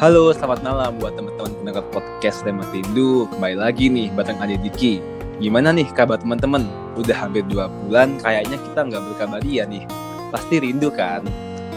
[0.00, 3.28] Halo, selamat malam buat teman-teman pendengar podcast Tema Rindu.
[3.36, 4.96] Kembali lagi nih bareng Ade Diki.
[5.44, 6.64] Gimana nih kabar teman-teman?
[6.96, 9.84] Udah hampir dua bulan, kayaknya kita nggak berkabaria nih.
[10.32, 11.20] Pasti rindu kan?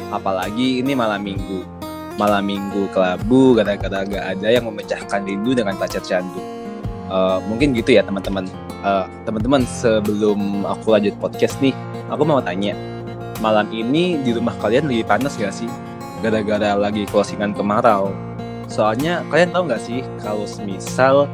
[0.07, 1.67] Apalagi ini malam minggu.
[2.15, 6.39] Malam minggu kelabu gara-gara gak ada yang memecahkan rindu dengan pacar candu.
[7.11, 8.47] Uh, mungkin gitu ya teman-teman.
[8.87, 11.75] Uh, teman-teman sebelum aku lanjut podcast nih,
[12.07, 12.71] aku mau tanya.
[13.43, 15.67] Malam ini di rumah kalian lagi panas gak sih?
[16.23, 18.15] Gara-gara lagi closingan kemarau.
[18.71, 21.27] Soalnya kalian tahu nggak sih kalau misal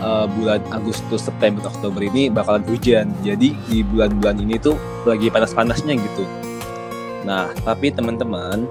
[0.00, 3.12] uh, bulan Agustus, September, Oktober ini bakalan hujan.
[3.20, 6.24] Jadi di bulan-bulan ini tuh lagi panas-panasnya gitu.
[7.28, 8.64] Nah, tapi teman-teman,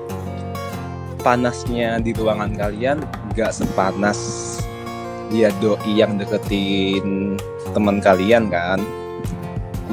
[1.22, 2.98] panasnya di ruangan kalian
[3.38, 4.18] nggak sepanas
[5.30, 7.38] dia doi yang deketin
[7.78, 8.82] teman kalian kan.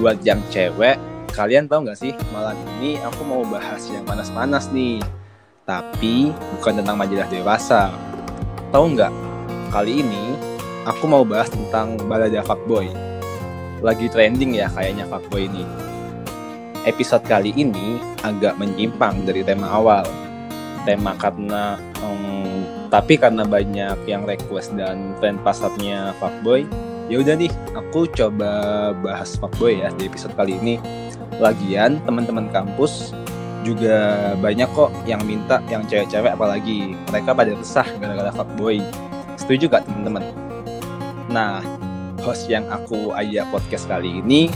[0.00, 0.96] Buat yang cewek,
[1.36, 5.04] kalian tahu nggak sih malam ini aku mau bahas yang panas-panas nih
[5.66, 7.90] tapi bukan tentang majalah dewasa.
[8.70, 9.12] Tahu nggak?
[9.74, 10.38] Kali ini
[10.86, 12.86] aku mau bahas tentang balada fuckboy.
[13.82, 15.66] Lagi trending ya kayaknya fuckboy ini.
[16.86, 20.06] Episode kali ini agak menyimpang dari tema awal.
[20.86, 26.62] Tema karena um, tapi karena banyak yang request dan trend pasarnya fuckboy,
[27.10, 30.78] ya udah nih aku coba bahas fuckboy ya di episode kali ini.
[31.42, 33.10] Lagian teman-teman kampus
[33.66, 33.96] juga
[34.38, 38.78] banyak kok yang minta yang cewek-cewek apalagi mereka pada resah gara-gara fuckboy.
[39.34, 40.22] Setuju gak teman-teman?
[41.26, 41.58] Nah
[42.22, 44.46] host yang aku ajak podcast kali ini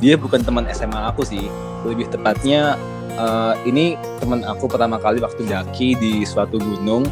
[0.00, 1.44] dia bukan teman SMA aku sih.
[1.84, 2.80] Lebih tepatnya
[3.20, 7.04] uh, ini teman aku pertama kali waktu daki di suatu gunung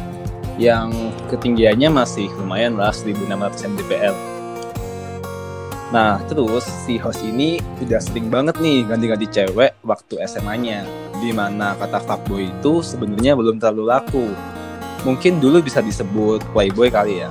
[0.57, 0.89] yang
[1.29, 4.32] ketinggiannya masih lumayan lah 1600 mdpl
[5.93, 10.81] Nah, terus si host ini udah sering banget nih ganti-ganti cewek waktu SMA-nya.
[11.21, 14.25] Di mana kata fuckboy itu sebenarnya belum terlalu laku.
[15.05, 17.29] Mungkin dulu bisa disebut playboy kali ya.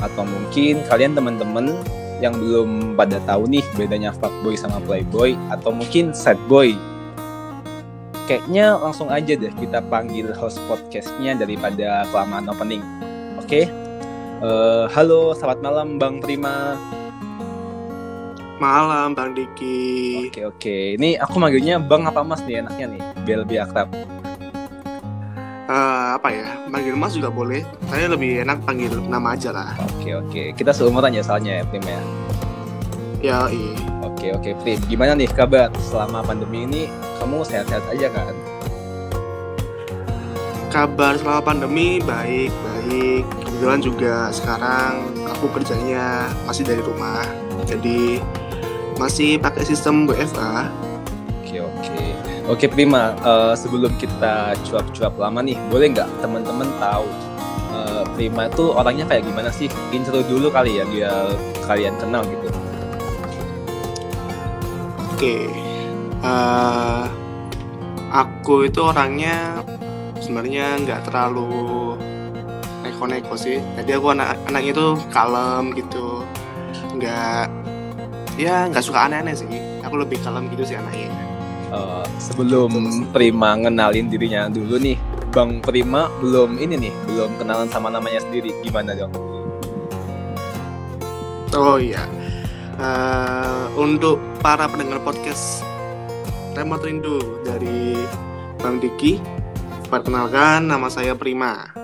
[0.00, 1.76] Atau mungkin kalian temen-temen
[2.24, 6.72] yang belum pada tahu nih bedanya fuckboy sama playboy atau mungkin sad boy.
[8.24, 12.80] Kayaknya langsung aja deh kita panggil host podcastnya daripada kelamaan opening.
[13.36, 13.44] Oke?
[13.44, 13.64] Okay?
[14.40, 16.72] Uh, halo, selamat malam Bang Prima.
[18.58, 20.26] Malam Bang Diki.
[20.26, 20.78] Oke oke.
[20.98, 23.86] Ini aku manggilnya Bang apa Mas nih enaknya nih, biar lebih akrab.
[25.70, 26.48] Uh, apa ya?
[26.66, 27.62] Panggil Mas juga boleh.
[27.86, 29.78] Saya lebih enak panggil nama aja lah.
[29.94, 30.42] Oke oke.
[30.58, 32.00] Kita seumuran ya soalnya ya Prim ya.
[33.22, 33.72] Ya iya.
[34.02, 34.80] Oke oke Prim.
[34.90, 36.82] Gimana nih kabar selama pandemi ini?
[37.22, 38.34] Kamu sehat-sehat aja kan?
[40.74, 43.22] Kabar selama pandemi baik baik.
[43.46, 47.22] Kebetulan juga sekarang aku kerjanya masih dari rumah.
[47.68, 48.18] Jadi
[48.98, 50.68] masih pakai sistem WFA.
[51.40, 51.98] Oke oke
[52.50, 53.14] oke Prima.
[53.22, 57.06] Uh, sebelum kita cuap-cuap lama nih, boleh nggak teman-teman tahu
[57.72, 59.70] uh, Prima itu orangnya kayak gimana sih?
[59.94, 61.32] Intro dulu kali ya biar
[61.64, 62.50] kalian kenal gitu.
[65.18, 65.50] Oke,
[66.22, 67.10] uh,
[68.14, 69.62] aku itu orangnya
[70.22, 71.98] sebenarnya nggak terlalu
[72.86, 73.58] neko-neko sih.
[73.74, 76.22] Jadi aku anak anaknya tuh kalem gitu,
[76.94, 77.57] nggak
[78.38, 79.50] ya nggak suka aneh-aneh sih.
[79.82, 81.10] Aku lebih kalem gitu sih anaknya.
[81.68, 82.72] Uh, sebelum
[83.12, 84.96] Prima ngenalin dirinya dulu nih
[85.34, 88.54] Bang Prima belum ini nih belum kenalan sama namanya sendiri.
[88.64, 89.12] Gimana dong?
[91.52, 92.06] Oh iya.
[92.78, 95.66] Uh, untuk para pendengar podcast
[96.54, 97.98] Remote Rindu dari
[98.62, 99.18] Bang Diki
[99.90, 101.74] perkenalkan nama saya Prima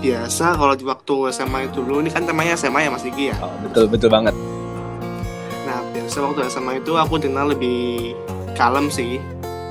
[0.00, 3.36] biasa kalau di waktu SMA itu dulu ini kan temanya SMA ya Mas Diki ya?
[3.40, 4.34] Oh, betul betul banget.
[5.64, 8.12] Nah biasa waktu SMA itu aku kenal lebih
[8.54, 9.18] kalem sih.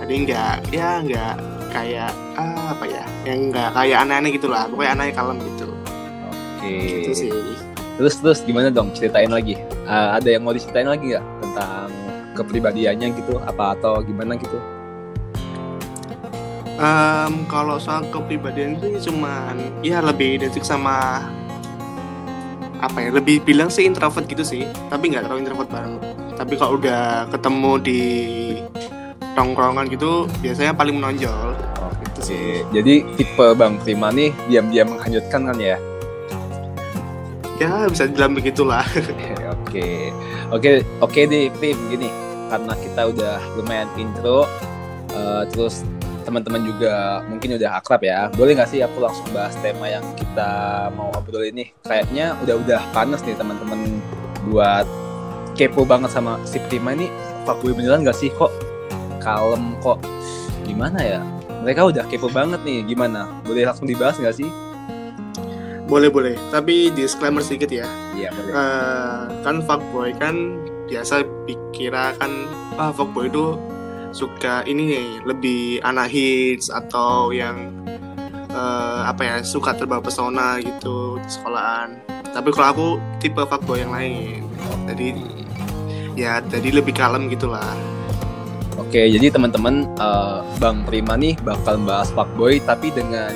[0.05, 1.33] Jadi nggak ya nggak
[1.73, 5.67] kayak ah, apa ya yang nggak kayak aneh-aneh gitulah pokoknya aneh kalem gitu.
[6.29, 6.61] Oke.
[6.61, 6.79] Okay.
[7.01, 7.31] gitu sih.
[7.95, 8.91] Terus terus gimana dong?
[8.91, 9.55] Ceritain lagi.
[9.87, 11.89] Uh, ada yang mau diceritain lagi nggak tentang
[12.35, 13.39] kepribadiannya gitu?
[13.39, 14.59] Apa atau gimana gitu
[16.75, 21.23] Um, kalau soal kepribadian itu cuman ya lebih identik sama
[22.83, 26.03] apa ya lebih bilang sih introvert gitu sih tapi nggak terlalu introvert banget
[26.35, 28.03] tapi kalau udah ketemu di
[29.35, 31.55] tongkrongan gitu biasanya paling menonjol.
[31.83, 32.63] Oh, gitu sih.
[32.71, 35.77] jadi tipe bang Prima nih diam-diam menghanyutkan kan ya?
[37.59, 38.83] Ya bisa dibilang begitulah.
[39.75, 40.07] Oke
[40.55, 42.07] oke oke deh Prim gini.
[42.47, 44.47] Karena kita udah lumayan intro
[45.11, 45.83] uh, terus
[46.25, 48.27] teman-teman juga mungkin udah akrab ya.
[48.33, 51.71] Boleh nggak sih aku langsung bahas tema yang kita mau obrol ini?
[51.85, 54.01] Kayaknya udah-udah panas nih teman-teman
[54.49, 54.89] buat
[55.53, 57.07] kepo banget sama si Prima ini.
[57.45, 58.33] Fuckboy beneran nggak sih?
[58.33, 58.51] Kok
[59.21, 60.01] kalem kok
[60.65, 61.21] gimana ya?
[61.61, 63.29] Mereka udah kepo banget nih gimana?
[63.45, 64.49] Boleh langsung dibahas nggak sih?
[65.85, 66.33] Boleh boleh.
[66.49, 67.85] Tapi disclaimer sedikit ya.
[68.17, 68.51] Iya boleh.
[68.51, 72.29] Eh, kan fuckboy kan biasa dikira kan
[72.77, 73.57] ah fuckboy itu
[74.15, 77.67] suka ini nih lebih anak hits atau yang
[78.47, 81.99] eh, apa ya suka terbawa pesona gitu di sekolahan.
[82.31, 82.87] Tapi kalau aku
[83.19, 84.47] tipe fuckboy yang lain.
[84.87, 85.07] Jadi
[86.15, 87.75] ya jadi lebih kalem gitulah.
[88.79, 93.35] Oke jadi teman-teman eh, bang Prima nih bakal bahas fuckboy tapi dengan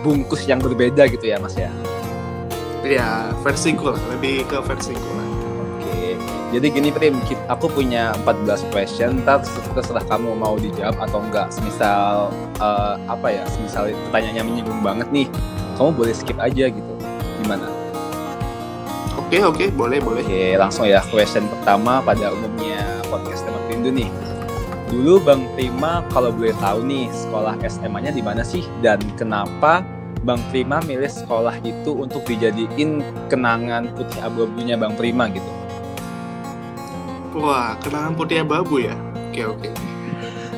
[0.00, 1.68] bungkus yang berbeda gitu ya mas ya?
[2.84, 5.23] Ya versiku lah lebih ke versiku lah Oke,
[6.54, 7.18] jadi gini Prim,
[7.50, 9.42] aku punya 14 question, ntar
[9.74, 11.50] terserah kamu mau dijawab atau enggak.
[11.50, 12.30] Semisal
[12.62, 15.26] eh, apa ya, semisal pertanyaannya menyinggung banget nih,
[15.74, 16.92] kamu boleh skip aja gitu.
[17.42, 17.84] Gimana?
[19.34, 24.10] oke oke boleh boleh Oke, langsung ya question pertama pada umumnya podcast tema Perindu nih.
[24.94, 29.82] Dulu Bang Prima kalau boleh tahu nih sekolah SMA-nya di mana sih dan kenapa
[30.22, 35.63] Bang Prima milih sekolah itu untuk dijadiin kenangan putih abu-abunya Bang Prima gitu.
[37.34, 38.94] Wah, kenangan putih abu ya.
[39.30, 39.70] Oke oke.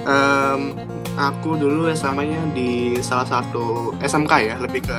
[0.05, 0.77] Em,
[1.17, 4.95] aku dulu SMA-nya di salah satu SMK ya, lebih ke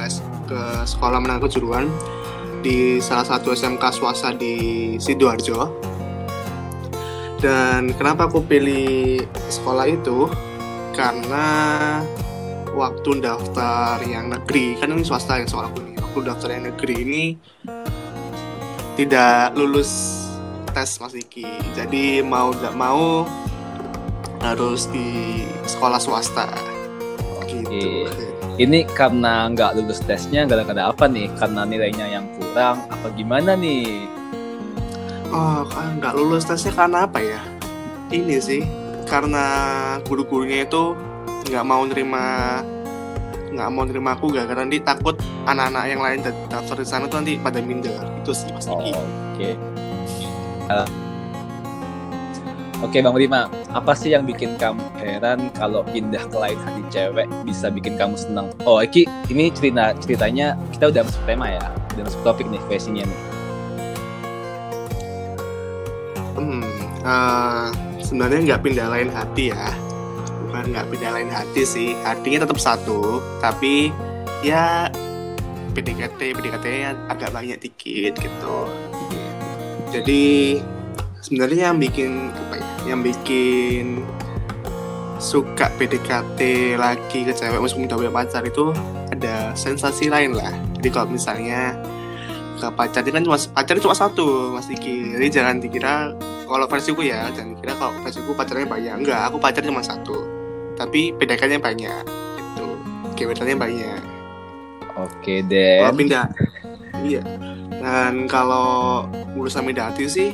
[0.49, 1.85] ke sekolah menengah kejuruan
[2.65, 5.69] di salah satu SMK swasta di sidoarjo.
[7.37, 10.25] Dan kenapa aku pilih sekolah itu?
[10.97, 11.45] Karena
[12.73, 15.95] waktu daftar yang negeri kan ini swasta yang sekolahku nih.
[16.01, 17.23] Waktu daftar yang negeri ini
[18.97, 20.25] tidak lulus
[20.77, 21.41] tes Mas Diki.
[21.73, 23.25] Jadi mau nggak mau
[24.45, 26.45] harus di sekolah swasta.
[27.49, 28.05] Gitu.
[28.61, 31.33] Ini karena nggak lulus tesnya gara-gara apa nih?
[31.33, 34.05] Karena nilainya yang kurang apa gimana nih?
[35.33, 37.41] Oh, kan nggak lulus tesnya karena apa ya?
[38.13, 38.61] Ini sih
[39.09, 39.45] karena
[40.05, 40.93] guru-gurunya itu
[41.49, 42.61] nggak mau nerima
[43.47, 45.15] nggak mau nerima aku gak karena nanti takut
[45.47, 46.19] anak-anak yang lain
[46.51, 48.83] daftar di sana tuh nanti pada minder itu sih Mas Oh.
[48.83, 49.55] Oke.
[50.67, 50.87] Eh,
[52.77, 57.25] Oke Bang Rima, apa sih yang bikin kamu heran kalau pindah ke lain hati cewek
[57.41, 58.53] bisa bikin kamu senang?
[58.69, 63.09] Oh, Eki, ini cerita ceritanya kita udah masuk tema ya, udah masuk topik nih questionnya
[63.09, 63.19] nih.
[66.37, 66.61] Hmm,
[67.01, 67.67] eh,
[68.05, 69.73] sebenarnya nggak pindah lain hati ya.
[70.45, 71.97] Bukan nggak pindah lain hati sih.
[72.05, 73.89] Hatinya tetap satu, tapi
[74.45, 74.85] ya
[75.73, 76.65] PDKT PDKT
[77.09, 78.57] agak banyak dikit gitu.
[79.91, 80.59] Jadi
[81.23, 82.67] sebenarnya yang bikin apa ya?
[82.95, 83.85] Yang bikin
[85.17, 86.39] suka PDKT
[86.77, 88.69] lagi ke cewek meskipun udah punya pacar itu
[89.09, 90.53] ada sensasi lain lah.
[90.77, 91.73] Jadi kalau misalnya
[92.57, 95.13] ke pacar itu kan cuma pacar cuma satu Mas Diki.
[95.17, 96.13] Jadi jangan dikira
[96.47, 98.93] kalau versiku ya, jangan dikira kalau versiku pacarnya banyak.
[99.03, 100.15] Enggak, aku pacar cuma satu.
[100.77, 102.03] Tapi PDKT-nya banyak.
[102.37, 102.65] Gitu.
[103.17, 104.01] Gebetannya banyak.
[104.97, 105.93] Oke Kalau deh.
[105.93, 106.25] pindah
[107.05, 107.21] iya.
[107.77, 109.05] Dan kalau
[109.37, 110.29] urusan pindah hati sih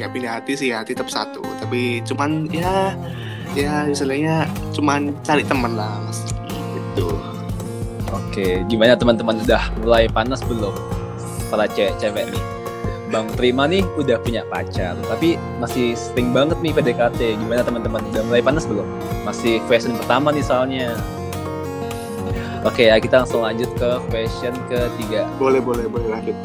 [0.00, 1.44] nggak pindah hati sih hati tetap satu.
[1.60, 2.96] Tapi cuman ya
[3.52, 6.24] ya istilahnya cuman cari teman lah Mas.
[6.48, 7.08] Gitu.
[8.10, 10.72] Oke, gimana teman-teman udah mulai panas belum?
[11.52, 12.44] Para cewek-cewek nih.
[13.10, 17.42] Bang Prima nih udah punya pacar, tapi masih sering banget nih PDKT.
[17.42, 18.06] Gimana teman-teman?
[18.14, 18.86] Udah mulai panas belum?
[19.26, 20.94] Masih question pertama nih soalnya.
[22.62, 25.26] Oke ya, kita langsung lanjut ke question ketiga.
[25.42, 26.38] Boleh boleh boleh lanjut.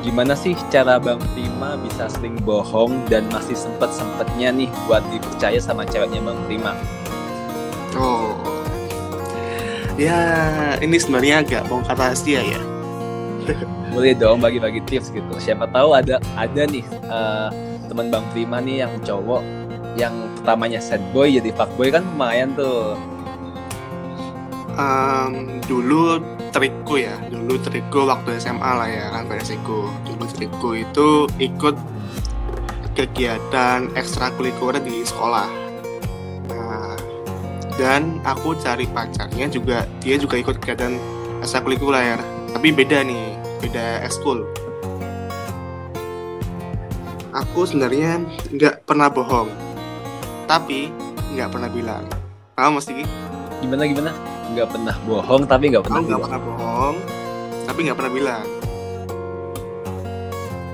[0.00, 5.82] Gimana sih cara Bang Prima bisa sering bohong dan masih sempet-sempetnya nih buat dipercaya sama
[5.84, 6.72] ceweknya Bang Prima?
[7.98, 8.38] Oh.
[9.98, 10.18] Ya,
[10.78, 12.60] ini sebenarnya agak bongkar rahasia ya.
[13.88, 17.48] boleh dong bagi-bagi tips gitu siapa tahu ada ada nih eh,
[17.88, 19.40] teman bang Prima nih yang cowok
[19.96, 22.94] yang pertamanya sad boy jadi fuck boy kan lumayan tuh
[24.78, 26.22] Em, dulu
[26.54, 29.86] trikku ya, dulu trikku waktu SMA lah ya kan versiku.
[30.08, 31.76] Dulu trikku itu ikut
[32.98, 35.46] kegiatan ekstrakurikuler di sekolah.
[36.50, 36.98] Nah,
[37.78, 40.98] dan aku cari pacarnya juga dia juga ikut kegiatan
[41.38, 42.18] ekstrakurikuler,
[42.50, 44.42] tapi beda nih, beda ekskul.
[47.30, 48.18] Aku sebenarnya
[48.50, 49.46] nggak pernah bohong,
[50.50, 50.90] tapi
[51.38, 52.02] nggak pernah bilang.
[52.58, 53.06] Kamu mesti
[53.62, 54.10] gimana gimana
[54.48, 56.96] nggak pernah bohong tapi nggak pernah nggak pernah bohong,
[57.68, 58.46] tapi nggak pernah bilang.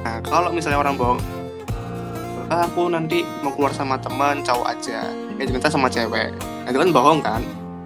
[0.06, 1.20] Nah, kalau misalnya orang bohong,
[2.46, 6.30] "Ah, aku nanti mau keluar sama teman cowok aja, ya ternyata sama cewek.
[6.38, 7.42] Nah, itu kan bohong kan?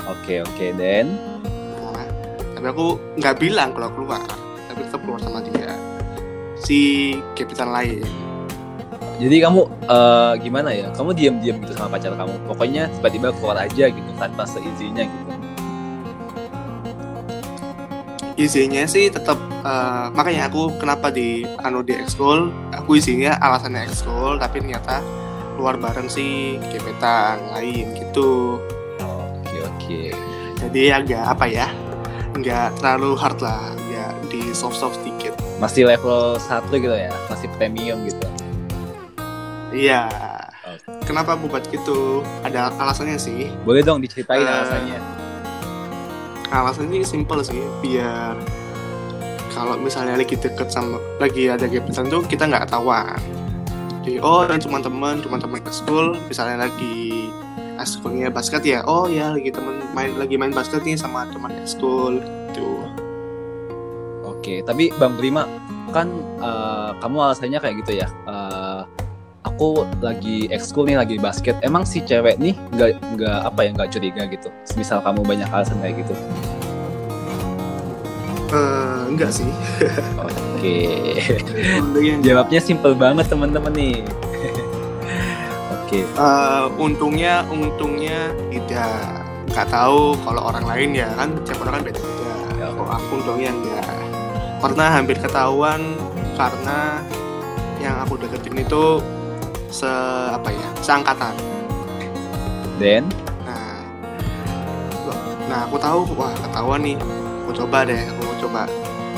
[0.08, 1.20] oke oke dan
[1.92, 2.08] Nah,
[2.56, 4.24] tapi aku nggak bilang kalau keluar,
[4.68, 5.72] tapi tetap keluar sama dia.
[6.60, 8.04] Si gebetan lain.
[9.18, 13.90] jadi kamu eh, gimana ya kamu diam-diam gitu sama pacar kamu pokoknya tiba-tiba keluar aja
[13.90, 15.37] gitu tanpa seizinnya gitu
[18.38, 19.34] Izinnya sih tetap
[19.66, 25.02] eh, makanya aku kenapa di anu di ekskul, aku izinnya alasannya ekskul tapi ternyata
[25.58, 28.62] keluar bareng sih gebetan lain gitu.
[29.02, 30.00] oke oke
[30.62, 31.66] Jadi agak apa ya?
[32.38, 35.34] nggak terlalu hard lah, ya di soft soft sedikit.
[35.58, 38.22] masih level satu gitu ya masih premium gitu
[39.68, 40.06] Iya.
[40.64, 41.04] Oke.
[41.04, 42.22] Kenapa buat gitu?
[42.40, 43.50] Ada alasannya sih.
[43.66, 44.96] boleh dong diceritain Eh, alasannya
[46.48, 48.36] Alasannya simple sih, biar
[49.52, 53.20] kalau misalnya lagi deket sama lagi ada gebetan tuh kita nggak ketahuan.
[54.06, 56.16] Jadi oh ini cuma teman, cuma teman school.
[56.30, 57.28] Misalnya lagi
[57.76, 62.22] ekskulnya basket ya, oh ya lagi temen main lagi main basket nih sama teman ekskul
[62.48, 62.86] gitu.
[64.24, 65.44] Oke, tapi Bang Prima
[65.92, 66.08] kan
[66.40, 68.08] eh, kamu alasannya kayak gitu ya.
[68.24, 68.67] Eh,
[69.58, 71.58] aku lagi ekskul nih, lagi basket.
[71.66, 74.54] Emang si cewek nih nggak nggak apa ya nggak curiga gitu.
[74.78, 76.14] Misal kamu banyak alasan kayak gitu.
[78.54, 79.50] Eh, enggak sih.
[80.54, 80.78] Oke,
[81.82, 83.98] Untungnya, jawabnya simple banget teman-teman nih.
[85.74, 89.26] Oke, eh, untungnya, untungnya tidak.
[89.50, 92.30] Nggak tahu kalau orang lain ya kan, tiap orang kan beda-beda.
[92.62, 92.66] Ya.
[92.78, 93.90] Kalau aku untungnya enggak.
[94.62, 95.98] Pernah hampir ketahuan
[96.38, 97.02] karena
[97.82, 99.02] yang aku deketin itu
[99.68, 99.88] se
[100.32, 101.34] apa ya, seangkatan.
[102.78, 103.04] then
[103.44, 103.84] Nah,
[105.48, 106.96] nah aku tahu wah ketahuan nih.
[107.44, 108.68] Aku coba deh, aku coba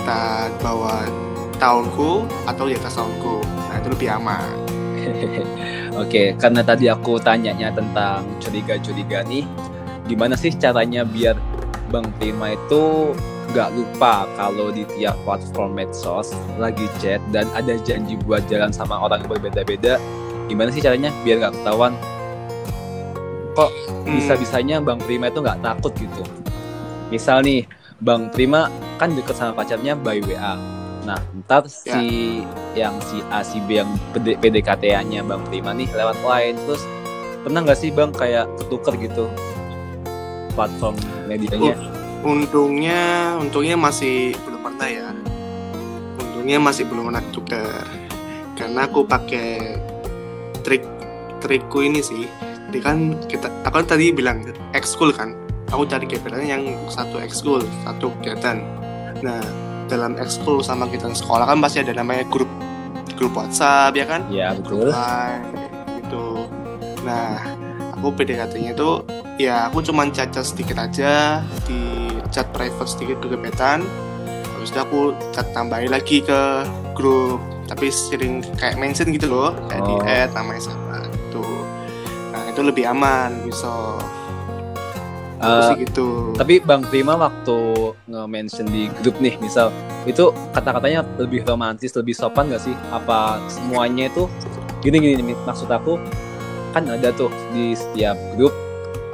[0.01, 1.03] kita bawa
[1.61, 3.43] tahunku atau di atas tahunku.
[3.45, 4.55] Nah itu lebih aman.
[6.03, 9.45] Oke, karena tadi aku tanyanya tentang curiga-curiga nih,
[10.07, 11.37] gimana sih caranya biar
[11.91, 13.13] Bang Prima itu
[13.51, 18.95] nggak lupa kalau di tiap platform medsos lagi chat dan ada janji buat jalan sama
[18.95, 19.99] orang yang berbeda-beda,
[20.51, 21.95] gimana sih caranya biar nggak ketahuan?
[24.11, 26.27] Hmm, Bisa-bisanya Bang Prima itu nggak takut gitu.
[27.15, 27.69] Misal nih,
[28.03, 28.67] Bang Prima
[28.99, 30.59] kan deket sama pacarnya by WA.
[31.07, 32.43] Nah, ntar si
[32.75, 36.83] yang si A si B yang PD, PDKT-nya Bang Prima nih lewat line terus
[37.47, 39.25] pernah nggak sih Bang kayak ketuker gitu
[40.53, 40.97] platform
[41.31, 41.77] medianya?
[42.21, 45.09] Untungnya, untungnya masih belum pernah ya.
[46.21, 47.85] Untungnya masih belum pernah tuker.
[48.61, 49.81] Karena aku pakai
[50.61, 50.85] trik
[51.41, 52.29] trikku ini sih.
[52.71, 55.35] Jadi kan kita, aku kan tadi bilang ekskul kan.
[55.75, 58.63] Aku cari gebetannya yang satu ekskul, satu kegiatan.
[59.23, 59.43] Nah,
[59.91, 62.51] dalam ekskul sama kegiatan sekolah kan pasti ada namanya grup
[63.19, 64.21] grup WhatsApp ya kan?
[64.31, 64.91] Ya betul.
[64.91, 65.45] Line,
[65.99, 66.47] gitu.
[67.03, 67.43] Nah,
[67.95, 68.91] aku PDKT-nya itu
[69.41, 73.83] ya aku cuman cacat sedikit aja di chat private sedikit ke gebetan.
[74.61, 76.63] Itu aku chat tambahin lagi ke
[76.95, 77.41] grup
[77.71, 80.11] tapi sering kayak mention gitu loh kayak di Oh.
[80.11, 81.47] add namanya siapa gitu
[82.35, 83.71] nah itu lebih aman bisa
[85.41, 87.59] sih gitu tapi Bang Prima waktu
[88.11, 89.71] nge-mention di grup nih misal
[90.09, 92.73] itu kata-katanya lebih romantis, lebih sopan gak sih?
[92.89, 94.25] Apa semuanya itu
[94.81, 96.01] gini gini nih, maksud aku
[96.73, 98.55] kan ada tuh di setiap grup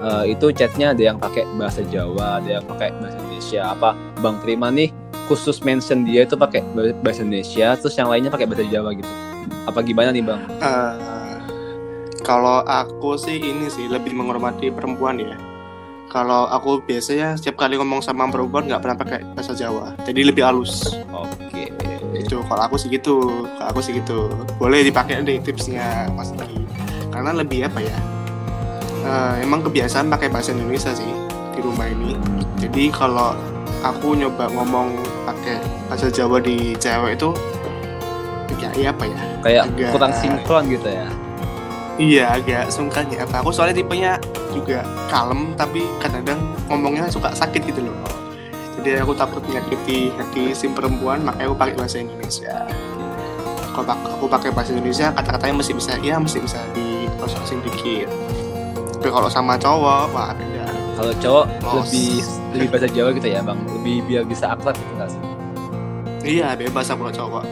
[0.03, 3.63] eh, itu chatnya ada yang pakai bahasa Jawa, ada yang pakai bahasa Indonesia.
[3.75, 4.95] Apa Bang Prima nih
[5.27, 6.63] khusus mention dia itu pakai
[7.03, 9.11] bahasa Indonesia, terus yang lainnya pakai bahasa Jawa gitu.
[9.67, 10.43] Apa gimana nih Bang?
[10.63, 10.95] Eh,
[12.23, 15.37] kalau aku sih ini sih lebih menghormati perempuan ya.
[16.07, 20.47] Kalau aku biasanya setiap kali ngomong sama perempuan nggak pernah pakai bahasa Jawa, jadi lebih
[20.47, 20.95] halus.
[21.11, 21.75] Oke.
[22.17, 24.31] Itu kalau aku sih gitu, kalau aku sih gitu.
[24.57, 26.65] Boleh dipakai deh tipsnya Mas Niki.
[27.13, 27.99] Karena lebih apa ya?
[29.07, 31.11] eh, emang kebiasaan pakai bahasa Indonesia sih
[31.55, 32.19] di rumah ini.
[32.59, 33.33] Jadi kalau
[33.87, 34.99] aku nyoba ngomong
[35.47, 37.31] pakai bahasa Jawa di cewek itu
[38.59, 39.21] ya, ya apa ya?
[39.41, 41.07] Kayak Agak- kurang sinkron gitu ya.
[41.97, 44.21] Iya agak sungkan ya apa aku soalnya tipenya
[44.53, 47.97] juga kalem tapi kadang-kadang ngomongnya suka sakit gitu loh
[48.77, 52.53] jadi aku takut menyakiti hati si perempuan makanya aku pakai bahasa Indonesia
[53.73, 58.13] kalau aku pakai bahasa Indonesia kata-katanya masih bisa ya masih bisa di processing dikit
[59.01, 60.69] tapi kalau sama cowok wah beda
[61.01, 61.73] Kalau cowok Los.
[61.89, 62.13] lebih
[62.53, 65.21] lebih bahasa Jawa gitu ya bang, lebih biar bisa akrab gitu nggak sih?
[66.27, 67.47] Iya bebas sama cowok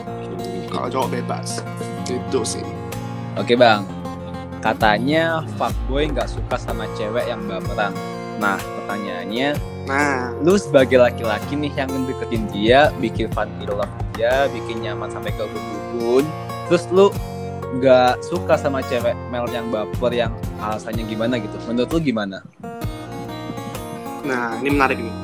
[0.69, 1.63] kalau cowok bebas
[2.11, 2.67] itu sih
[3.35, 3.83] Oke bang,
[4.63, 7.91] katanya fuckboy nggak suka sama cewek yang baperan.
[8.39, 9.59] Nah pertanyaannya,
[9.91, 15.35] nah lu sebagai laki-laki nih yang deketin dia, bikin fun love dia, bikin nyaman sampai
[15.35, 16.23] ke ubun-ubun,
[16.71, 17.11] terus lu
[17.83, 20.31] nggak suka sama cewek mel yang baper yang
[20.63, 21.59] alasannya gimana gitu?
[21.67, 22.39] Menurut lu gimana?
[24.23, 25.17] Nah, ini menarik nih.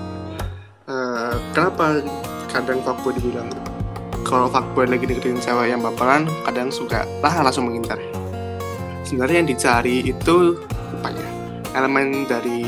[0.90, 2.02] Eh, kenapa
[2.50, 3.48] kadang fuckboy dibilang
[4.30, 7.98] kalau fuckboy lagi deketin cewek yang baperan kadang suka lah langsung mengincar.
[9.02, 10.54] Sebenarnya yang dicari itu
[11.00, 11.28] apa ya
[11.74, 12.62] elemen dari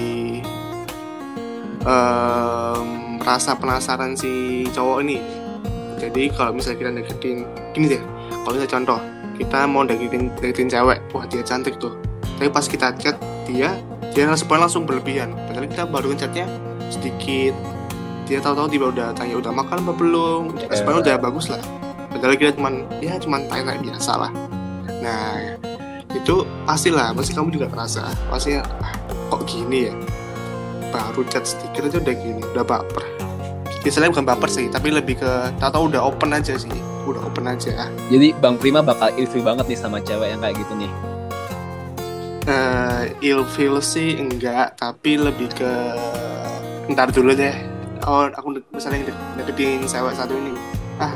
[1.87, 2.87] em,
[3.23, 5.23] rasa penasaran si cowok ini.
[6.03, 7.37] Jadi kalau misalnya kita deketin
[7.71, 8.03] gini deh
[8.43, 8.99] kalau misalnya contoh
[9.39, 11.95] kita mau deketin deketin cewek wah dia cantik tuh.
[12.43, 13.15] Tapi pas kita chat
[13.47, 13.79] dia
[14.11, 15.31] dia respon langsung berlebihan.
[15.47, 16.51] Padahal kita baru chatnya
[16.91, 17.55] sedikit
[18.33, 20.57] dia tahu-tahu tiba udah tanya udah makan apa belum?
[20.73, 21.61] Responnya udah bagus lah.
[22.09, 24.33] Padahal kita cuman ya cuman tanya biasa lah.
[25.05, 25.53] Nah
[26.17, 28.65] itu pastilah pasti kamu juga merasa pasti ah,
[29.29, 29.95] kok gini ya?
[30.89, 33.05] Baru chat sedikit aja udah gini udah baper.
[33.85, 36.73] Biasanya bukan baper sih tapi lebih ke tahu-tahu udah open aja sih
[37.05, 37.93] udah open aja.
[38.09, 40.93] Jadi Bang Prima bakal ilfil banget nih sama cewek yang kayak gitu nih.
[42.43, 45.73] eh ilfeel sih enggak tapi lebih ke
[46.91, 47.55] ntar dulu deh
[48.07, 50.53] oh aku misalnya de- deketin cewek satu ini.
[50.99, 51.15] Ah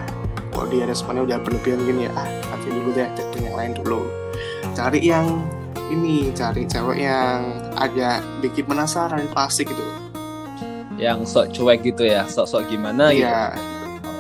[0.50, 2.12] kok dia responnya udah berlebihan gini ya?
[2.16, 4.00] Ah nanti dulu deh deketin yang lain dulu.
[4.73, 5.26] Cari yang
[5.88, 9.85] ini cari cewek yang agak bikin penasaran klasik gitu.
[10.97, 13.28] Yang sok cuek gitu ya, sok-sok gimana gitu.
[13.28, 13.52] iya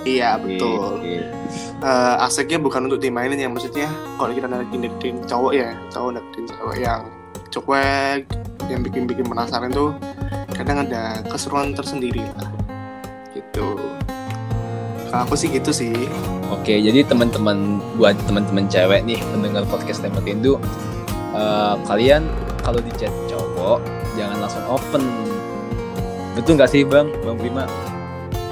[0.04, 0.76] iya Oke, betul.
[1.00, 1.16] oke.
[1.76, 6.44] Eh, asiknya bukan untuk dimainin ya maksudnya kalau kita deketin deketin cowok ya cowok deketin
[6.52, 7.02] cewek yang
[7.48, 8.20] cuek
[8.68, 9.96] yang bikin bikin penasaran tuh
[10.56, 12.48] kadang ada keseruan tersendiri lah.
[13.36, 13.66] Gitu.
[15.12, 15.92] Kalau aku sih gitu sih.
[16.48, 20.56] Oke, jadi teman-teman buat teman-teman cewek nih mendengar podcast Tembak Rindu,
[21.36, 22.26] eh, kalian
[22.62, 23.82] kalau di chat cowok
[24.14, 25.02] jangan langsung open.
[26.38, 27.64] Betul nggak sih bang, bang Prima?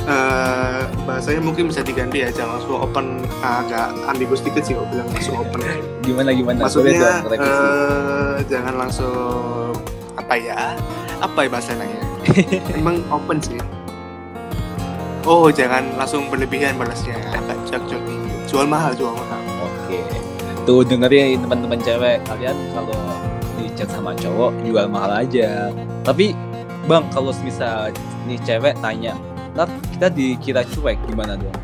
[0.05, 3.07] Eh, bahasanya mungkin bisa diganti ya jangan langsung open.
[3.41, 5.61] Agak ambigus dikit sih kalau bilang langsung open.
[6.07, 6.59] Gimana gimana?
[6.67, 9.73] Maksudnya eh, jangan langsung
[10.19, 10.77] apa ya
[11.25, 11.89] apa ya bahasanya
[12.81, 13.61] emang open sih.
[15.25, 17.17] Oh jangan langsung berlebihan balasnya.
[17.33, 19.41] Agak cocok nih jual mahal jual mahal.
[19.65, 20.05] Oke,
[20.69, 23.01] tuh dengerin teman-teman cewek kalian kalau
[23.57, 25.73] di chat sama cowok jual mahal aja.
[26.05, 26.37] Tapi
[26.85, 27.89] bang kalau misal
[28.29, 29.17] nih cewek tanya,
[29.57, 31.57] ntar kita dikira cuek gimana dong?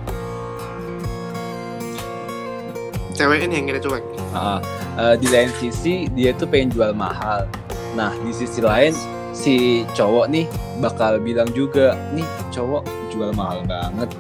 [3.21, 4.05] cewek ini yang kita cuek?
[4.33, 4.65] Ah,
[4.97, 7.45] eh, di lain sisi dia tuh pengen jual mahal.
[7.93, 8.97] Nah di sisi lain
[9.31, 10.47] si cowok nih
[10.83, 14.11] bakal bilang juga nih cowok jual mahal banget.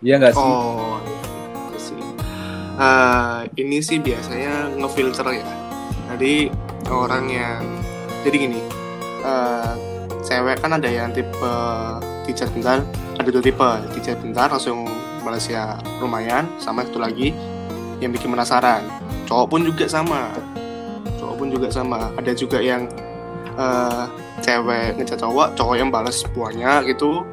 [0.00, 0.40] Iya nggak sih?
[0.40, 2.00] oh itu sih.
[2.80, 5.48] Eh, ini sih biasanya ngefilter ya.
[6.14, 6.48] Jadi
[6.88, 7.62] orang yang
[8.24, 8.60] jadi gini
[9.24, 9.72] eh,
[10.24, 11.54] cewek kan ada yang tipe
[12.30, 12.78] chat bentar
[13.18, 14.86] ada dua tipe chat bentar langsung
[15.26, 17.34] balas ya lumayan sama satu lagi
[18.00, 18.80] yang bikin penasaran.
[19.28, 20.32] Cowok pun juga sama.
[21.20, 22.08] Cowok pun juga sama.
[22.16, 22.88] Ada juga yang
[23.58, 24.04] eh,
[24.44, 27.24] cewek ngechat cowok cowok yang balas banyak gitu.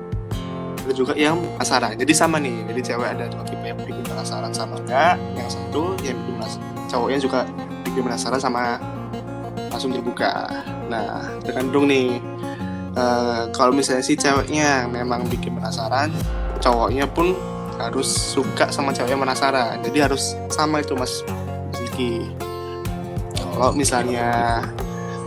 [0.88, 2.00] Ada juga yang penasaran.
[2.00, 5.94] Jadi sama nih jadi cewek ada dua tipe yang bikin penasaran sama enggak yang satu
[6.02, 7.40] yang bikin penasaran cowoknya juga
[7.84, 8.80] bikin penasaran sama
[9.68, 10.50] langsung terbuka
[10.88, 12.18] nah tergantung nih
[12.96, 16.10] eh, kalau misalnya si ceweknya memang bikin penasaran
[16.64, 17.36] cowoknya pun
[17.78, 19.78] harus suka sama cewek yang penasaran.
[19.86, 21.22] Jadi harus sama itu mas
[21.78, 22.34] Diki
[23.38, 24.62] kalau misalnya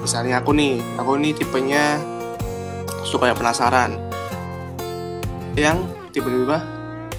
[0.01, 2.01] misalnya aku nih aku nih tipenya
[3.05, 3.97] suka yang penasaran.
[5.57, 5.79] Yang
[6.17, 6.65] tiba-tiba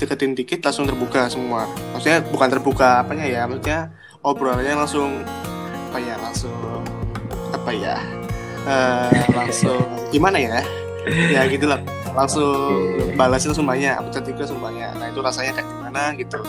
[0.01, 1.69] deketin dikit langsung terbuka semua.
[1.93, 3.93] Maksudnya bukan terbuka apanya ya maksudnya
[4.25, 5.21] obrolannya langsung
[5.91, 6.81] apa ya langsung
[7.51, 7.95] apa ya
[8.65, 10.61] eh, langsung gimana ya?
[11.05, 12.53] Ya gitulah langsung
[12.97, 13.15] Oke.
[13.15, 14.91] balasnya langsung banyak aku cantiknya langsung banyak.
[14.97, 16.39] Nah itu rasanya kayak gimana gitu.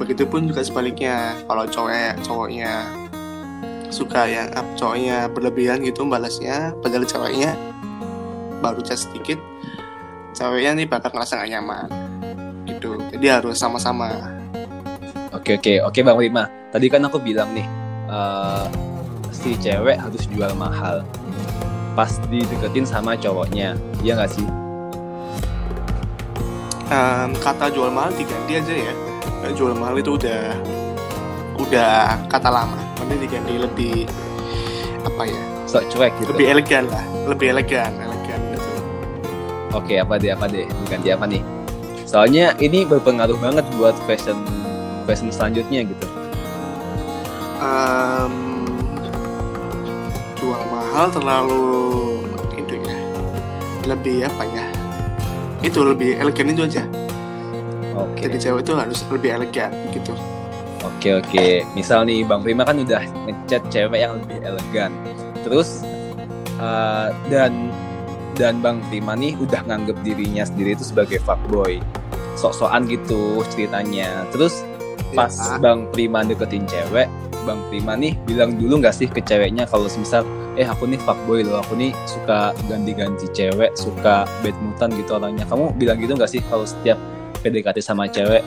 [0.00, 2.72] Begitupun juga sebaliknya kalau cowoknya cowoknya
[3.92, 7.54] suka yang up cowoknya berlebihan gitu balasnya padahal ceweknya
[8.64, 9.38] baru chat sedikit
[10.32, 11.88] ceweknya nih bakal ngerasa gak nyaman
[12.66, 14.40] gitu jadi harus sama-sama
[15.32, 16.44] Oke oke oke bang Rima.
[16.70, 17.64] Tadi kan aku bilang nih
[18.06, 18.66] eh,
[19.32, 21.02] si cewek harus jual mahal.
[21.96, 23.74] Pas dideketin sama cowoknya,
[24.04, 24.44] iya nggak sih?
[26.92, 28.94] Em, kata jual mahal diganti aja ya
[29.56, 30.54] jual mahal itu udah
[31.58, 33.96] udah kata lama mending diganti lebih
[35.04, 36.32] apa ya Sok cuek gitu.
[36.32, 38.70] lebih elegan lah lebih elegan elegan gitu
[39.72, 41.40] Oke apa deh apa deh diganti apa nih?
[42.04, 44.36] Soalnya ini berpengaruh banget buat fashion
[45.08, 46.06] fashion selanjutnya gitu.
[47.56, 48.68] Em,
[50.36, 52.20] jual mahal terlalu
[52.52, 52.96] itu ya.
[53.88, 54.66] Lebih apa ya?
[55.64, 56.84] Itu lebih elegan itu aja.
[57.96, 58.28] Oke.
[58.28, 60.12] Jadi cewek itu harus lebih elegan gitu
[61.02, 61.46] oke oke.
[61.74, 64.94] Misal nih Bang Prima kan udah ngechat cewek yang lebih elegan.
[65.42, 65.82] Terus
[66.62, 67.74] eh, dan
[68.38, 71.82] dan Bang Prima nih udah nganggep dirinya sendiri itu sebagai fuckboy.
[72.32, 74.64] sok-sokan gitu ceritanya terus
[75.12, 75.60] pas Ya.
[75.60, 77.04] Bang Prima deketin cewek
[77.44, 80.24] Bang Prima nih bilang dulu nggak sih ke ceweknya kalau misal
[80.56, 85.44] eh aku nih fuckboy loh aku nih suka ganti-ganti cewek suka bad mutan gitu orangnya
[85.44, 86.96] kamu bilang gitu nggak sih kalau setiap
[87.44, 88.40] PDKT sama cewek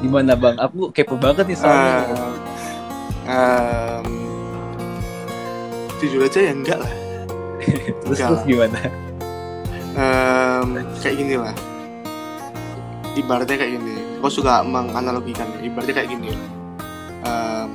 [0.00, 0.56] gimana bang?
[0.60, 2.04] Aku kepo banget nih soalnya.
[3.26, 4.06] Eh, em,
[5.98, 6.92] jujur aja ya enggak lah.
[8.04, 8.44] Terus enggak terus lah.
[8.44, 8.78] gimana?
[9.96, 10.68] Em,
[11.00, 11.54] kayak gini lah.
[13.16, 13.94] Ibaratnya kayak gini.
[14.20, 15.48] Aku suka menganalogikan.
[15.64, 16.30] Ibaratnya kayak gini.
[17.24, 17.68] Em,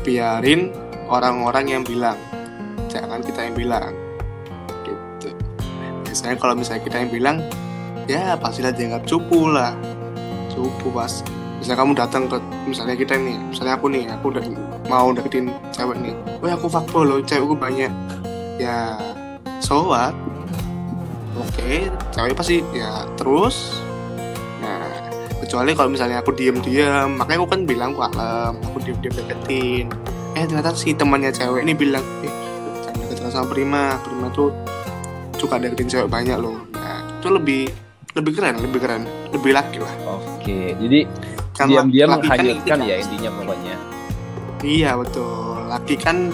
[0.00, 0.72] biarin
[1.12, 2.16] orang-orang yang bilang.
[2.88, 3.92] Jangan kita yang bilang.
[4.88, 5.36] Gitu.
[6.08, 7.36] Biasanya kalau misalnya kita yang bilang
[8.10, 9.72] ya pastilah dianggap cupu lah
[10.52, 11.24] cupu pas
[11.62, 12.36] misalnya kamu datang ke
[12.66, 14.44] misalnya kita nih misalnya aku nih aku udah
[14.90, 16.14] mau deketin cewek nih.
[16.42, 17.88] Wah aku fuckboy loh cewekku banyak.
[18.58, 18.98] Ya
[19.62, 20.10] so what?
[21.38, 23.78] Oke cewek pasti ya terus.
[24.58, 24.90] Nah
[25.38, 28.02] kecuali kalau misalnya aku diem-diem makanya aku kan bilang aku
[28.58, 29.86] aku diem-diem deketin.
[30.34, 32.32] Eh ternyata si temannya cewek ini bilang eh
[32.82, 34.50] jangan deketin sama Prima Prima tuh
[35.38, 36.58] suka deketin cewek banyak loh.
[36.74, 37.70] Nah itu lebih
[38.12, 41.00] lebih keren lebih keren lebih laki lah oke jadi
[41.52, 43.76] Kan diam-diam kan menghanyutkan ya intinya pokoknya
[44.62, 45.58] Iya betul.
[45.66, 46.30] Laki kan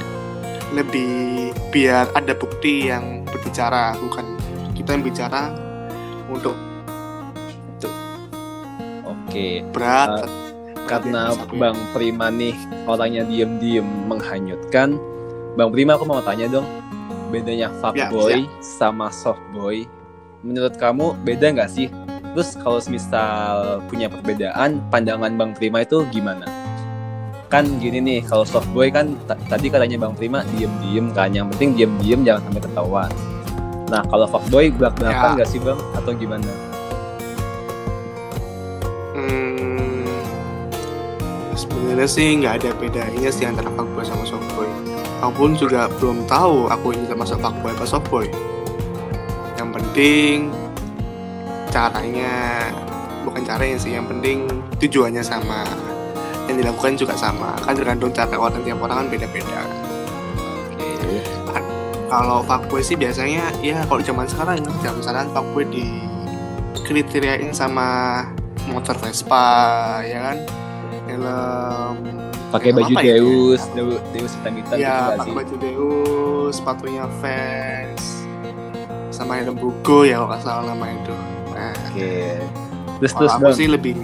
[0.77, 4.37] lebih biar ada bukti yang berbicara, bukan
[4.77, 5.49] kita yang bicara
[6.29, 6.53] untuk
[9.09, 10.29] oke berat.
[10.29, 10.47] Uh,
[10.89, 11.69] karena Sapu ya.
[11.69, 15.01] Bang Prima nih orangnya diem-diem menghanyutkan.
[15.57, 16.69] Bang Prima aku mau tanya dong,
[17.33, 19.89] bedanya fuckboy sama softboy.
[20.47, 21.91] Menurut kamu beda nggak sih?
[22.35, 26.47] Terus kalau misal punya perbedaan, pandangan Bang Prima itu gimana?
[27.51, 31.75] Kan gini nih, kalau softboy kan t- tadi katanya Bang Prima diem-diem kan, yang penting
[31.75, 33.11] diem-diem jangan sampai ketahuan.
[33.89, 35.37] Nah kalau fuckboy belak-belakan Ya.
[35.43, 35.81] nggak sih Bang?
[35.99, 36.47] Atau gimana?
[39.19, 40.07] Hmm,
[41.59, 44.69] sebenarnya sih nggak ada bedanya sih antara fuckboy sama softboy.
[45.19, 48.29] Aku pun juga belum tahu aku ini termasuk fuckboy apa softboy.
[49.99, 50.55] Penting
[51.75, 52.71] caranya
[53.27, 54.47] bukan caranya sih, yang penting
[54.79, 55.67] tujuannya sama.
[56.47, 57.59] Yang dilakukan juga sama.
[57.67, 59.67] Kan tergantung cara orang tiap orang kan beda-beda.
[60.71, 61.19] Oke.
[62.07, 65.99] Kalau fuckboy sih biasanya ya kalau zaman sekarang zaman sekarang fuckboy di
[66.87, 68.23] kriteriain sama
[68.71, 70.39] motor Vespa ya kan
[71.11, 71.97] helm
[72.55, 73.19] Pakai baju apa ya?
[73.19, 78.18] Deus, Deus, Deus gitu ya nggak pakai baju Deus sepatunya Vans
[79.29, 81.15] sama helm Bugo ya kalau nggak salah namanya itu
[81.53, 82.39] nah Oke.
[83.03, 83.95] Terus kalau terus aku sih lebih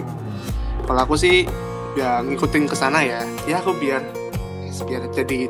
[0.85, 1.37] kalau aku sih
[1.95, 3.23] ya ngikutin ke sana ya.
[3.47, 4.03] Ya aku biar
[4.85, 5.47] biar jadi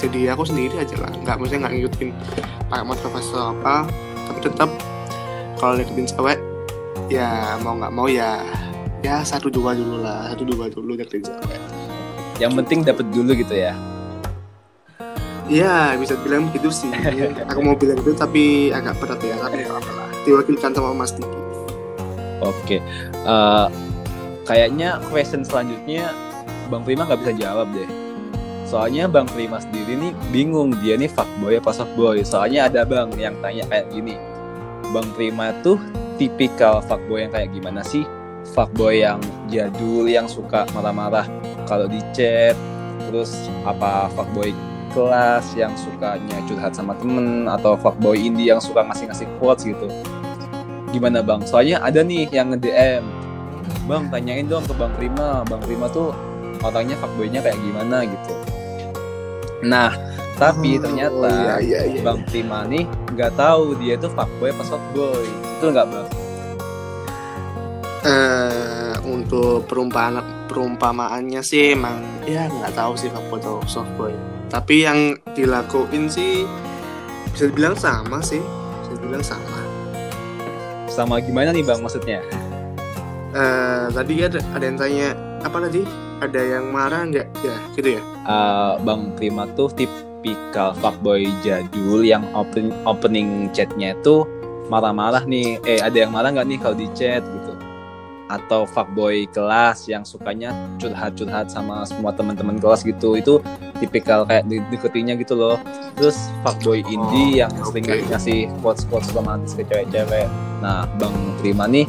[0.00, 1.12] jadi aku sendiri aja lah.
[1.20, 2.08] Nggak maksudnya nggak ngikutin
[2.72, 3.76] pakai motor Vespa apa.
[4.26, 4.70] Tapi tetap
[5.60, 6.38] kalau deketin cewek
[7.12, 8.40] ya mau nggak mau ya
[9.04, 10.32] ya satu dua dulu lah.
[10.32, 11.60] Satu dua dulu deketin cewek.
[12.40, 13.76] Yang penting dapat dulu gitu ya.
[15.46, 16.90] Iya bisa bilang begitu sih
[17.50, 21.14] aku mau bilang itu tapi agak berat ya tapi nggak apa lah diwakilkan sama Mas
[21.14, 21.46] Diki
[22.44, 22.84] Oke.
[23.26, 23.66] Eh,
[24.44, 26.12] kayaknya question selanjutnya
[26.68, 27.88] Bang Prima nggak bisa jawab deh.
[28.66, 32.20] Soalnya Bang Prima sendiri nih bingung dia nih fuckboy apa softboy.
[32.26, 34.18] Soalnya ada Bang yang tanya kayak gini.
[34.90, 35.80] Bang Prima tuh
[36.20, 38.04] tipikal fuckboy yang kayak gimana sih?
[38.54, 39.18] Fuckboy yang
[39.50, 41.26] jadul yang suka marah-marah
[41.64, 42.54] kalau di chat.
[43.06, 44.50] Terus apa fuckboy
[44.94, 49.88] kelas yang sukanya curhat sama temen atau fuckboy indie yang suka ngasih-ngasih quotes gitu
[50.94, 51.44] gimana bang?
[51.44, 53.04] Soalnya ada nih yang nge-DM
[53.86, 56.10] Bang tanyain dong ke Bang Prima Bang Prima tuh
[56.64, 58.32] orangnya fuckboynya kayak gimana gitu
[59.66, 59.92] Nah
[60.36, 62.00] tapi ternyata oh, iya, iya, iya.
[62.02, 65.24] Bang Prima nih nggak tahu dia tuh fuckboy apa softboy
[65.58, 66.08] Itu nggak bang?
[68.06, 74.14] eh untuk perumpamaan perumpamaannya sih emang ya nggak tahu sih fuckboy atau softboy
[74.56, 76.48] tapi yang dilakuin sih
[77.28, 78.40] bisa dibilang sama sih.
[78.80, 79.60] Bisa dibilang sama.
[80.88, 82.24] Sama gimana nih bang maksudnya?
[83.36, 85.12] eh tadi ada ada yang tanya
[85.44, 85.84] apa tadi?
[86.24, 87.28] Ada yang marah nggak?
[87.44, 88.02] Ya gitu ya.
[88.24, 94.24] Eh, Bang Prima tuh tipikal fuckboy jadul yang open, opening chatnya itu
[94.72, 95.60] marah-marah nih.
[95.68, 97.45] Eh ada yang marah nggak nih kalau di chat gitu
[98.26, 100.50] atau fuckboy kelas yang sukanya
[100.82, 103.14] curhat-curhat sama semua teman-teman kelas gitu.
[103.14, 103.44] Itu
[103.78, 105.56] tipikal kayak di deketinya gitu loh.
[105.94, 107.70] Terus fuckboy indie yang oke.
[107.70, 110.26] sering ngasih quotes-quotes romantis ke cewek-cewek.
[110.60, 111.86] Nah Bang Prima nih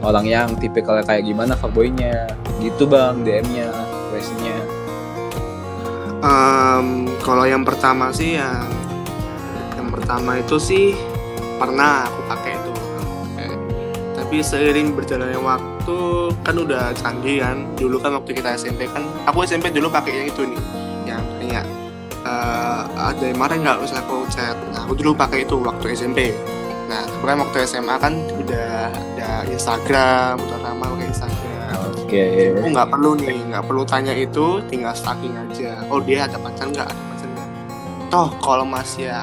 [0.00, 2.28] orang yang tipikal kayak gimana fuckboynya?
[2.56, 3.68] Gitu bang DM-nya
[4.08, 4.76] questionnya
[6.26, 8.64] Em, kalau yang pertama sih yang
[9.76, 10.96] yang pertama itu sih
[11.60, 12.56] pernah aku pakai
[14.26, 15.98] tapi seiring berjalannya waktu
[16.42, 17.62] kan udah canggih kan.
[17.78, 20.58] Dulu kan waktu kita SMP kan aku SMP dulu pakai yang itu nih
[21.06, 21.62] yang kayak
[22.26, 26.34] eh, ada yang marah nggak usah aku chat nah aku dulu pakai itu waktu SMP
[26.90, 31.78] nah kemudian waktu SMA kan udah ada Instagram udah lama pakai Instagram.
[32.02, 32.26] Oke.
[32.58, 35.86] aku nggak perlu nih nggak perlu tanya itu tinggal stalking aja.
[35.86, 36.90] Oh dia ada pacar nggak?
[36.90, 37.48] Ada pacar nggak?
[38.10, 39.22] Toh kalau mas ya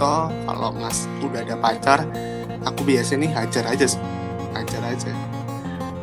[0.00, 2.08] toh kalau mas udah ada pacar
[2.64, 4.17] aku biasa nih hajar aja sih
[4.62, 5.12] hajar aja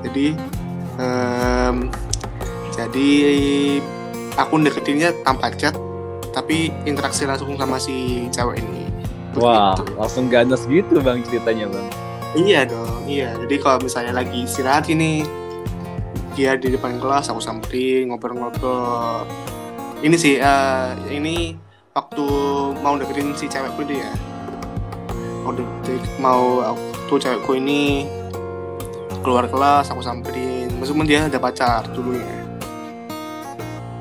[0.05, 0.37] jadi
[0.99, 1.75] em,
[2.75, 3.09] jadi
[4.35, 5.75] aku deketinnya tanpa chat
[6.35, 8.85] tapi interaksi langsung sama si cewek ini
[9.35, 11.87] Wah, langsung ganas gitu bang ceritanya bang.
[12.39, 13.35] Iya dong, iya.
[13.35, 15.27] Jadi kalau misalnya lagi istirahat ini,
[16.39, 19.27] dia di depan kelas, aku samperin ngobrol-ngobrol.
[19.99, 21.51] Ini sih, eh, ini
[21.91, 22.25] waktu
[22.79, 24.07] mau deketin si cewekku dia.
[25.43, 28.07] Mau deket, mau waktu cewekku ini
[29.25, 30.69] keluar kelas, aku samperin.
[30.77, 32.45] Meskipun dia ada pacar dulunya.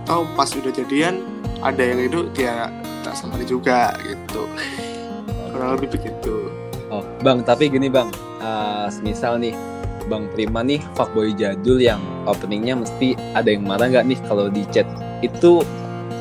[0.05, 1.25] Tahu pas udah jadian,
[1.65, 2.69] ada yang itu dia
[3.01, 4.45] tak samperin juga gitu.
[5.49, 6.53] Kurang lebih begitu.
[6.93, 8.13] Oh, bang, tapi gini bang,
[8.45, 9.57] Eh misal nih,
[10.13, 14.69] bang Prima nih fuckboy jadul yang openingnya mesti ada yang marah nggak nih kalau di
[14.69, 14.85] chat
[15.25, 15.65] itu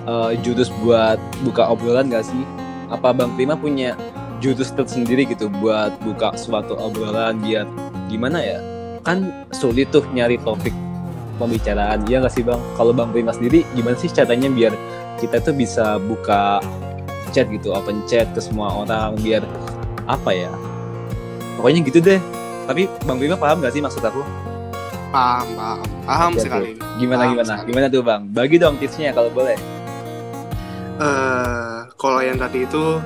[0.08, 2.44] eh, jurus buat buka obrolan nggak sih?
[2.88, 4.00] Apa bang Prima punya
[4.40, 7.68] jurus tersendiri gitu buat buka suatu obrolan biar
[8.08, 8.73] gimana ya?
[9.04, 10.72] Kan sulit tuh nyari topik
[11.36, 12.60] pembicaraan, iya nggak sih bang?
[12.80, 14.72] Kalau bang Prima sendiri gimana sih caranya biar
[15.20, 16.64] kita tuh bisa buka
[17.36, 19.44] chat gitu, open chat ke semua orang biar
[20.08, 20.52] apa ya?
[21.60, 22.22] Pokoknya gitu deh.
[22.64, 24.24] Tapi Bang Bima paham gak sih maksud aku?
[25.12, 26.70] Paham, paham, paham Oke, sekali.
[26.96, 27.54] Gimana Paham gimana?
[27.60, 27.68] sekali.
[27.68, 28.22] Gimana tuh Bang?
[28.32, 29.58] Bagi dong tipsnya kalau boleh.
[30.94, 33.02] eh kalau yang tadi itu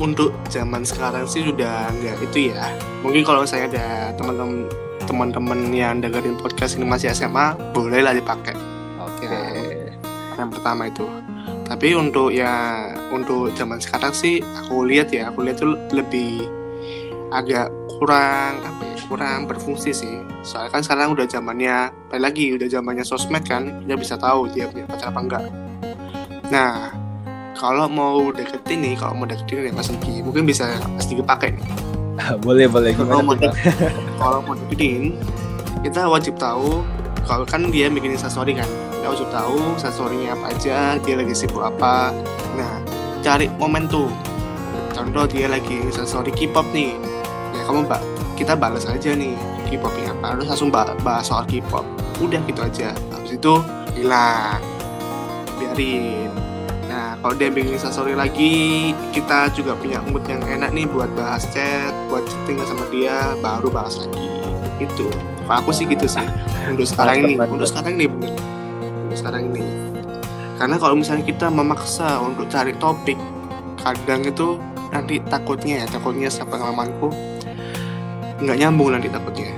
[0.00, 2.72] untuk zaman sekarang sih sudah nggak itu ya.
[3.04, 4.68] Mungkin kalau saya ada teman-teman
[5.04, 8.54] teman-teman yang dengerin podcast ini masih SMA, bolehlah dipakai
[9.02, 9.26] Oke.
[9.26, 9.92] Ya.
[10.38, 11.04] yang pertama itu.
[11.66, 16.46] Tapi untuk ya untuk zaman sekarang sih aku lihat ya, aku lihat tuh lebih
[17.32, 20.16] agak kurang apa ya, kurang berfungsi sih.
[20.42, 24.84] Soalnya kan sekarang udah zamannya, lagi udah zamannya sosmed kan, dia bisa tahu dia punya
[24.90, 25.44] pacar apa enggak.
[26.52, 26.92] Nah,
[27.62, 31.54] kalau mau deketin nih, kalau mau deketin nih Mas Niki, mungkin bisa Mas Niki pakai
[31.54, 31.66] nih.
[32.44, 33.54] boleh boleh Kalau mau, Bang?
[34.18, 35.14] kalau mau deketin,
[35.86, 36.82] kita wajib tahu
[37.22, 38.66] kalau kan dia bikin instastory kan,
[38.98, 42.10] kita wajib tahu instastorynya apa aja, dia lagi sibuk apa.
[42.58, 42.82] Nah,
[43.22, 44.10] cari momentum.
[44.90, 46.98] Contoh dia lagi instastory K-pop nih,
[47.54, 48.02] ya kamu mbak,
[48.34, 49.38] kita balas aja nih
[49.70, 51.86] K-popnya apa, terus langsung ba- bahas soal K-pop.
[52.18, 52.90] Udah gitu aja.
[53.14, 53.54] Habis itu
[53.94, 54.58] hilang,
[55.62, 56.41] biarin.
[57.22, 61.94] Kalau dia bikin instastory lagi, kita juga punya mood yang enak nih buat bahas chat,
[62.10, 64.26] buat chatting sama dia, baru bahas lagi.
[64.82, 65.06] Itu.
[65.46, 66.26] Kalau aku sih gitu sih.
[66.66, 68.34] Untuk sekarang ini, untuk sekarang ini bener.
[69.06, 69.62] Untuk sekarang ini.
[70.58, 73.18] Karena kalau misalnya kita memaksa untuk cari topik,
[73.78, 74.58] kadang itu
[74.90, 77.08] nanti takutnya ya, takutnya sepengalamanku
[78.42, 79.54] nggak nyambung nanti takutnya.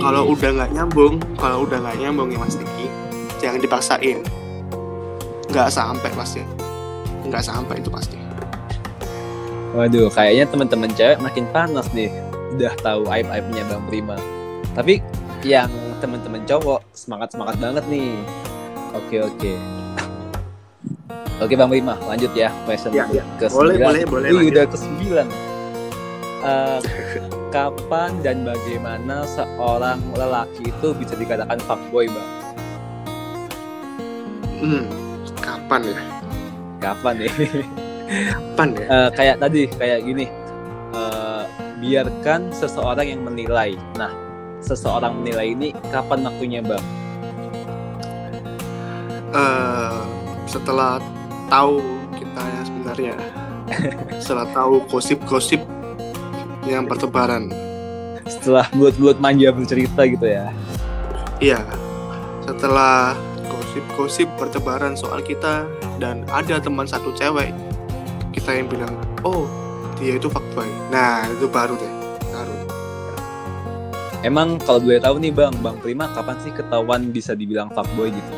[0.00, 2.88] Kalau udah nggak nyambung, kalau udah nggak nyambung ya Mas Diki,
[3.42, 4.24] jangan dipaksain.
[5.50, 6.42] Nggak sampai pasti.
[7.26, 8.16] Nggak sampai itu pasti.
[9.70, 12.10] Waduh, kayaknya teman-teman cewek makin panas nih.
[12.54, 14.18] Udah tahu aib-aibnya Bang Prima.
[14.74, 14.98] Tapi
[15.42, 18.18] yang teman-teman cowok semangat-semangat banget nih.
[18.92, 19.52] Oke, oke.
[21.40, 23.22] Oke Bang Prima, lanjut ya question Ya, ya.
[23.38, 23.86] ke Boleh, sembilan.
[23.86, 24.52] boleh, boleh, Wih, lanjut.
[24.52, 25.26] udah ke sembilan.
[26.40, 26.78] Eh,
[27.50, 32.28] kapan dan bagaimana seorang lelaki itu bisa dikatakan fuckboy, Bang?
[34.60, 34.84] Hmm,
[35.40, 35.98] kapan ya?
[36.80, 37.32] Kapan nih?
[38.56, 38.84] Kapan ya?
[38.90, 40.26] Eh, kayak tadi, kayak gini.
[40.90, 41.42] Eh,
[41.80, 43.78] biarkan seseorang yang menilai.
[43.94, 44.10] Nah,
[44.60, 46.84] seseorang menilai ini kapan waktunya, Bang?
[49.30, 50.00] Eh,
[50.50, 50.98] setelah
[51.46, 51.78] tahu
[52.18, 53.14] kita yang sebenarnya,
[54.18, 55.62] setelah tahu gosip-gosip
[56.66, 57.50] yang bertebaran,
[58.30, 60.54] Setelah bulat-bulat manja bercerita gitu ya.
[61.42, 61.58] iya.
[62.46, 63.14] Setelah
[63.70, 65.62] gosip-gosip bertebaran soal kita
[66.02, 67.54] dan ada teman satu cewek,
[68.34, 69.46] kita yang bilang, oh
[70.02, 70.66] dia itu fuckboy.
[70.90, 71.92] Nah itu baru deh,
[72.34, 72.54] baru.
[74.26, 78.32] Emang kalau boleh tahu nih, Bang, Bang Prima kapan sih ketahuan bisa dibilang fuckboy gitu?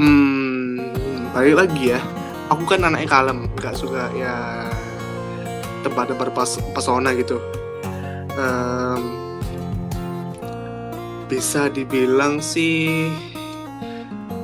[0.00, 0.96] Hmm,
[1.36, 2.00] balik lagi ya.
[2.48, 4.64] Aku kan anaknya kalem, nggak suka ya
[5.84, 6.32] tempat-tempat
[6.72, 7.36] pesona gitu.
[8.40, 8.81] Em,
[11.32, 13.08] bisa dibilang sih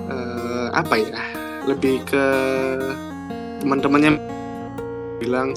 [0.09, 1.21] eh, apa ya?
[1.69, 2.27] Lebih ke
[3.61, 4.17] teman-temannya
[5.21, 5.53] bilang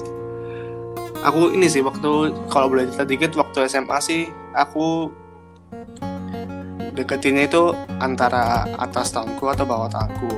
[1.24, 5.08] aku ini sih waktu kalau boleh cerita dikit waktu SMA sih aku
[6.92, 10.34] deketinnya itu antara atas tahunku atau bawah tahunku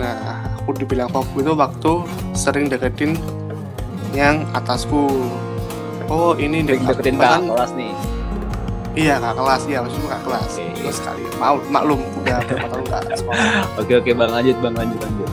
[0.00, 1.92] nah aku dibilang fuckboy itu waktu
[2.34, 3.14] sering deketin
[4.16, 5.28] yang atasku.
[6.08, 8.15] Oh ini deketin kakak kelas nih
[8.96, 10.64] iya kak kelas iya maksudnya kak kelas Oke.
[10.80, 13.38] terus sekali mau maklum udah berapa tahun kak sekolah
[13.80, 15.30] oke oke bang lanjut bang lanjut lanjut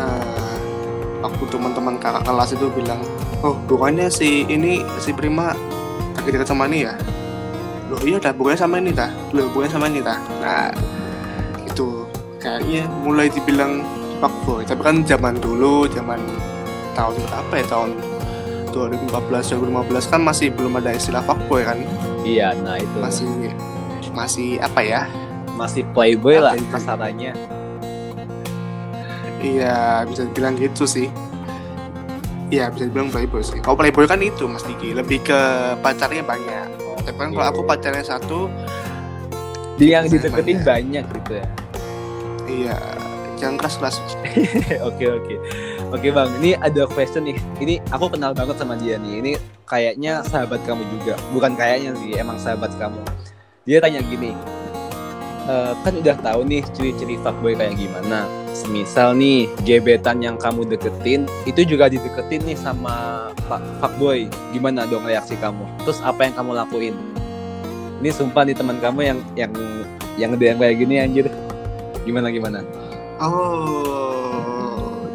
[0.00, 0.56] Nah,
[1.20, 3.04] waktu teman-teman kakak kelas itu bilang,
[3.44, 5.52] oh bukannya si ini si Prima
[6.16, 6.96] lagi dekat sama ini ya?
[7.92, 9.12] Loh iya dah, bukannya sama ini dah?
[9.36, 10.16] Loh bukannya sama ini dah?
[10.40, 10.72] Nah,
[11.68, 12.08] itu
[12.40, 13.84] kayaknya mulai dibilang
[14.24, 14.64] fuckboy.
[14.64, 16.20] Tapi kan zaman dulu, zaman
[16.96, 17.90] tahun apa ya tahun
[18.72, 21.76] 2014 2015 kan masih belum ada istilah fuckboy kan?
[22.26, 23.28] Iya nah itu Masih
[24.10, 25.02] masih apa ya?
[25.54, 26.64] masih playboy lah itu?
[26.72, 27.32] kasarannya
[29.40, 31.08] Iya bisa dibilang gitu sih.
[32.52, 33.56] Iya bisa dibilang playboy sih.
[33.64, 35.40] Kalau playboy kan itu Mas Diki lebih ke
[35.80, 36.68] pacarnya banyak.
[37.08, 38.52] Tapi kan kalau aku pacarnya satu,
[39.80, 40.68] dia yang dideketin banyak.
[40.68, 41.46] banyak gitu ya
[42.50, 42.76] iya
[43.40, 43.96] jangan keras keras.
[44.88, 45.34] oke oke
[45.90, 46.28] oke bang.
[46.40, 47.36] Ini ada question nih.
[47.58, 49.14] Ini aku kenal banget sama dia nih.
[49.22, 49.32] Ini
[49.66, 51.14] kayaknya sahabat kamu juga.
[51.34, 53.00] Bukan kayaknya sih emang sahabat kamu.
[53.68, 54.32] Dia tanya gini
[55.50, 58.26] "Eh, kan udah tahu nih ciri-ciri fuckboy kayak gimana.
[58.50, 63.28] Semisal nih gebetan yang kamu deketin itu juga dideketin nih sama
[63.78, 64.26] fuckboy.
[64.54, 65.64] Gimana dong reaksi kamu?
[65.86, 66.94] Terus apa yang kamu lakuin?
[68.00, 69.52] Ini sumpah nih teman kamu yang yang
[70.16, 71.26] yang yang kayak gini anjir.
[72.08, 72.64] Gimana gimana?
[73.20, 74.39] Oh,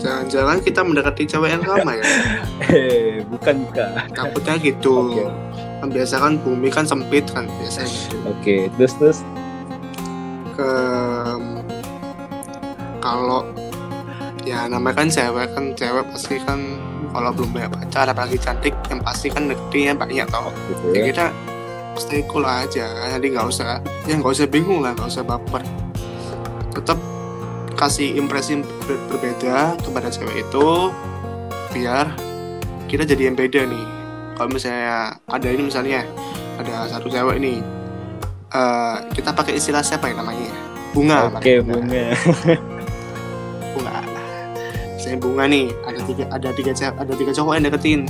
[0.06, 2.06] jangan-jangan kita mendekati cewek yang sama ya?
[2.72, 3.90] Eh, bukan bukan.
[4.14, 5.10] Takutnya gitu.
[5.12, 5.26] Oke.
[5.82, 8.16] Kan biasa kan bumi kan sempit kan biasanya gitu.
[8.30, 9.20] Oke, terus terus.
[10.54, 10.72] Ke
[13.02, 13.46] kalau
[14.46, 16.60] ya namanya kan cewek kan cewek pasti kan
[17.10, 21.06] kalau belum punya pacar apalagi cantik yang pasti kan deketinnya banyak tau Gitu ya ya.
[21.10, 21.26] kita
[21.98, 22.86] stay cool aja
[23.18, 25.64] jadi nggak usah ya nggak usah bingung lah nggak usah baper
[26.76, 26.98] tetap
[27.76, 30.68] kasih impresi ber- berbeda kepada cewek itu
[31.76, 32.08] biar
[32.88, 33.86] kita jadi yang beda nih.
[34.36, 36.04] Kalau misalnya ada ini misalnya
[36.60, 37.60] ada satu cewek nih
[38.56, 40.52] eh, kita pakai istilah siapa ya namanya?
[40.96, 41.28] Bunga.
[41.28, 42.06] Oke, pakai bunga.
[43.76, 43.98] bunga.
[44.96, 48.02] Misalnya bunga nih ada tiga ada tiga cewek ada tiga cowok yang deketin.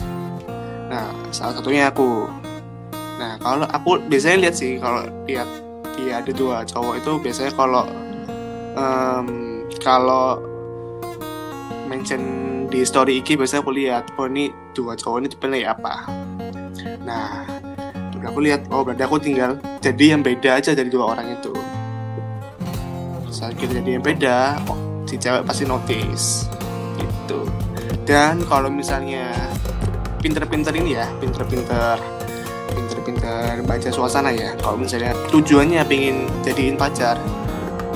[0.90, 2.30] Nah salah satunya aku.
[3.18, 5.50] Nah kalau aku biasanya lihat sih kalau lihat
[5.96, 7.88] dia ada dua cowok itu biasanya kalau
[8.76, 9.26] em,
[9.82, 10.42] kalau
[11.86, 12.22] mention
[12.68, 15.94] di story iki biasanya aku lihat oh ini dua cowok ini tipenya ya apa?
[17.06, 17.46] Nah
[18.12, 21.54] terus aku lihat oh berarti aku tinggal jadi yang beda aja dari dua orang itu.
[23.30, 26.50] Saat kita jadi yang beda oh, si cewek pasti notice
[26.98, 27.46] gitu.
[28.04, 29.30] Dan kalau misalnya
[30.20, 32.02] pinter-pinter ini ya pinter-pinter
[32.74, 34.58] pinter-pinter baca suasana ya.
[34.58, 37.16] Kalau misalnya tujuannya pengen jadiin pacar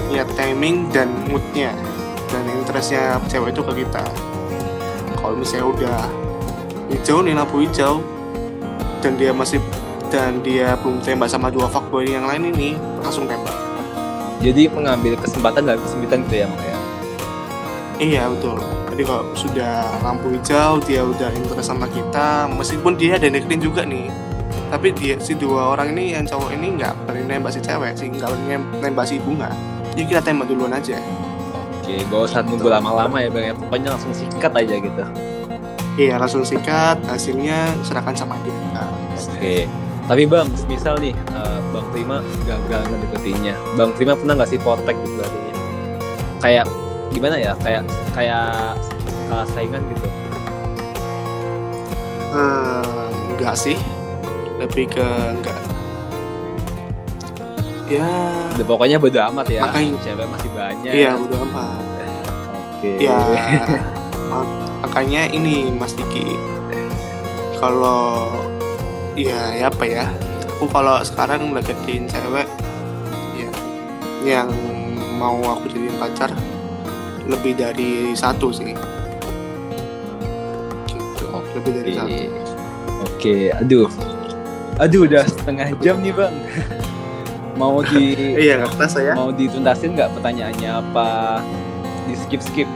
[0.10, 1.74] lihat timing dan moodnya
[2.30, 4.04] dan interestnya cewek itu ke kita
[5.18, 6.00] kalau misalnya udah
[6.90, 8.02] hijau nih lampu hijau
[9.00, 9.62] dan dia masih
[10.10, 12.74] dan dia belum tembak sama dua fuckboy yang lain ini
[13.06, 13.54] langsung tembak
[14.40, 16.78] Jadi mengambil kesempatan dalam kesempitan gitu ya, Mak ya.
[18.00, 18.56] Iya betul.
[18.88, 23.84] Jadi kalau sudah lampu hijau, dia udah interest sama kita, meskipun dia ada deketin juga
[23.84, 24.08] nih.
[24.72, 28.08] Tapi dia si dua orang ini yang cowok ini nggak berani nembak si cewek, sih
[28.08, 29.52] nggak berani nem- nembak si bunga.
[29.94, 30.98] Jadi kita tembak duluan aja.
[31.82, 33.46] Oke, gak usah nunggu lama-lama ya, Bang.
[33.50, 33.54] ya.
[33.58, 35.04] Pokoknya langsung sikat aja gitu.
[36.00, 38.56] Iya langsung sikat, hasilnya serahkan sama dia.
[38.72, 38.88] Nah,
[39.20, 39.68] Oke.
[40.08, 43.54] Tapi Bang, misal nih eh, Bang Prima gagal ngedeketinnya.
[43.76, 45.54] Bang Prima pernah nggak sih potek gitu artinya?
[46.40, 46.66] Kayak
[47.12, 47.52] gimana ya?
[47.60, 47.84] Kayak
[48.16, 48.74] kayak
[49.28, 50.08] kalah saingan gitu.
[52.30, 53.78] eh, enggak sih,
[54.62, 55.58] lebih ke enggak.
[57.90, 58.06] Ya,
[58.54, 59.66] Udah, pokoknya bodo amat ya.
[59.66, 60.94] Makanya- Cewek masih banyak.
[60.94, 61.82] iya udah amat.
[62.80, 62.96] Oke.
[62.96, 63.20] ya
[64.30, 66.32] mak- makanya ini Mas Diki
[67.60, 68.32] kalau
[69.14, 70.08] ya ya apa ya
[70.48, 72.48] aku kalau sekarang deketin cewek
[73.36, 73.52] ya
[74.24, 74.48] yang
[75.20, 76.32] mau aku jadiin pacar
[77.28, 78.72] lebih dari satu sih
[80.88, 82.24] gitu lebih dari satu Oke.
[83.00, 83.88] Oke, aduh.
[84.78, 86.32] Aduh, udah setengah jam nih, Bang.
[87.60, 89.14] Mau di iya nggak kerasa ya.
[89.20, 91.44] mau dituntasin nggak pertanyaannya apa?
[92.08, 92.70] Di skip skip.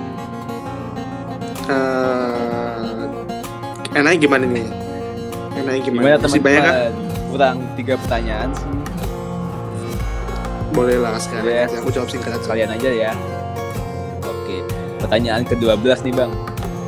[1.64, 3.08] Eh,
[3.96, 4.68] enaknya gimana nih?
[5.56, 6.92] Enaknya gimana, gimana Masih banyak kan
[7.32, 8.68] kurang tiga pertanyaan sih.
[10.76, 11.72] Boleh lah sekarang Yes.
[11.72, 11.78] aja.
[11.80, 12.44] aku jawab singkat aja.
[12.44, 13.12] Kalian aja ya.
[14.28, 14.58] Oke
[15.00, 16.32] pertanyaan ke-12 nih bang.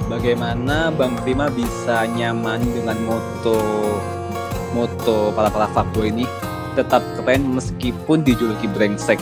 [0.05, 3.57] Bagaimana Bang Prima bisa nyaman dengan moto
[4.69, 6.27] moto para para fuckboy ini
[6.75, 9.17] tetap keren meskipun dijuluki brengsek.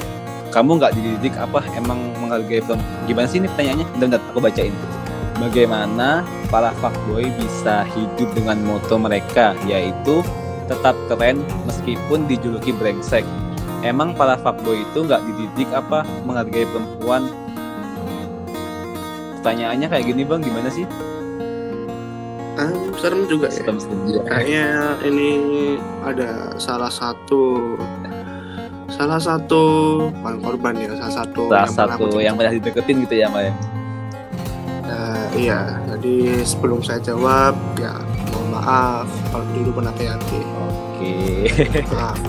[0.50, 3.06] Kamu nggak dididik apa emang menghargai perempuan?
[3.10, 3.88] Gimana sih ini pertanyaannya?
[3.98, 4.74] Bentar, aku bacain.
[5.42, 6.22] Bagaimana
[6.54, 10.22] para fuckboy bisa hidup dengan moto mereka yaitu
[10.70, 13.26] tetap keren meskipun dijuluki brengsek.
[13.82, 17.28] Emang para fuckboy itu nggak dididik apa menghargai perempuan?
[19.42, 20.88] Pertanyaannya kayak gini bang, gimana sih?
[22.64, 23.60] Ah, serem juga ya.
[23.60, 23.78] Serem.
[24.24, 24.66] Kayaknya
[25.04, 25.32] ini
[26.00, 27.76] ada salah satu
[28.88, 29.64] salah satu
[30.16, 33.52] bukan korban ya, salah satu Salah yang satu pernah yang pernah dideketin gitu ya, Maya.
[34.84, 37.98] Nah, iya, jadi sebelum saya jawab ya
[38.32, 41.16] mohon maaf kalau dulu pernah hati Oke.
[41.92, 42.20] Maaf.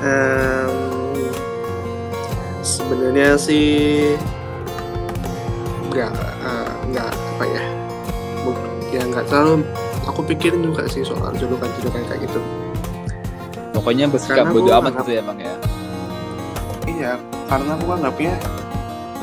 [0.00, 0.72] Em,
[2.64, 4.16] sebenarnya sih
[5.90, 7.12] nggak eh, nggak
[9.10, 9.66] nggak terlalu
[10.06, 12.40] aku pikirin juga sih soal julukan-julukan kayak gitu
[13.70, 15.54] Pokoknya bersikap bodo amat gitu ya, Bang ya.
[16.84, 17.12] iya
[17.48, 18.34] karena aku anggapnya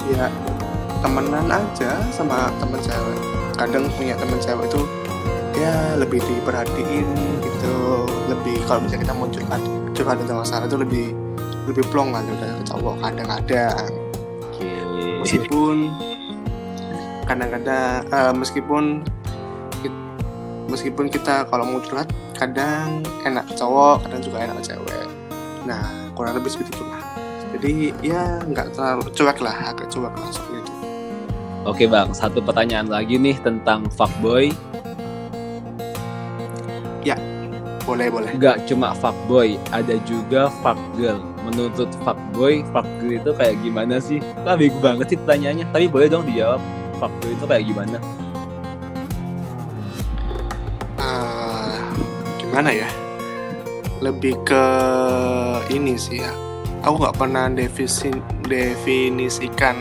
[0.10, 0.26] ya
[1.04, 3.20] temenan aja sama temen cewek
[3.54, 4.82] kadang punya temen cewek itu
[5.58, 7.08] ya lebih diperhatiin
[7.42, 7.76] gitu
[8.30, 9.28] lebih kalau misalnya kita mau
[9.94, 11.06] curhat tentang masalah itu lebih
[11.68, 13.90] lebih plong kan udah ke cowok kadang-kadang
[14.48, 14.70] Oke.
[15.22, 15.76] meskipun
[17.28, 18.84] kadang-kadang eh, meskipun
[20.68, 25.08] meskipun kita kalau mau curhat kadang enak cowok kadang juga enak cewek
[25.68, 27.02] nah kurang lebih seperti itulah
[27.58, 30.74] jadi ya nggak terlalu cuek lah agak cuek lah seperti itu
[31.68, 32.16] Oke, Bang.
[32.16, 34.56] Satu pertanyaan lagi nih tentang fuckboy.
[37.88, 41.24] boleh boleh Gak cuma fuckboy, ada juga fuckgirl.
[41.48, 44.20] Menurut fuckboy, fuckgirl itu kayak gimana sih?
[44.44, 45.66] Lah bego banget sih pertanyaannya.
[45.72, 46.60] Tapi boleh dong dijawab.
[47.00, 47.98] Fuckboy itu kayak gimana?
[52.58, 52.90] Gimana ya
[54.02, 54.66] lebih ke
[55.70, 56.34] ini sih ya
[56.82, 58.10] aku nggak pernah definisi
[58.50, 59.78] definisikan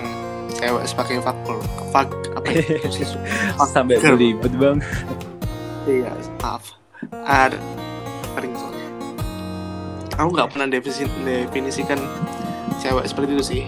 [0.60, 2.84] cewek sebagai fuckgirl fuck apa ya
[3.72, 4.84] Sampai beribet, Bang.
[5.88, 6.12] Iya,
[6.44, 6.76] maaf.
[7.24, 7.56] Ada
[8.36, 8.88] kering soalnya.
[10.20, 11.96] Aku nggak pernah definisi, definisikan
[12.76, 13.62] cewek seperti itu sih.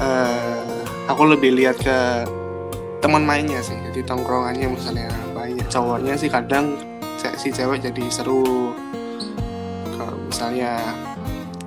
[0.00, 0.80] Eh,
[1.12, 2.24] aku lebih lihat ke
[3.04, 3.76] teman mainnya sih.
[3.92, 6.91] Jadi tongkrongannya misalnya banyak cowoknya sih kadang
[7.36, 8.74] si cewek jadi seru.
[9.92, 10.80] Kalau misalnya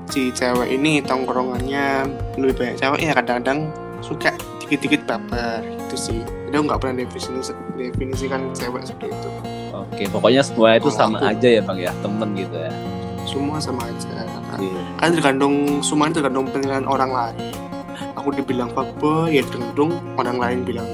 [0.07, 2.03] si cewek ini tongkrongannya
[2.35, 6.19] lebih banyak ceweknya kadang-kadang suka dikit-dikit baper itu sih.
[6.21, 9.29] Jadi aku nggak pernah definisi, definisikan cewek seperti itu.
[9.71, 11.91] Oke, pokoknya semua itu Kalau sama aku- aja ya, Bang ya.
[12.01, 12.71] Temen gitu ya.
[13.25, 14.05] semua sama aja
[14.61, 14.81] Iya.
[15.01, 17.51] kan tergantung semua itu tergantung penilaian orang lain
[18.13, 20.85] aku dibilang fuckboy ya tergantung orang lain bilang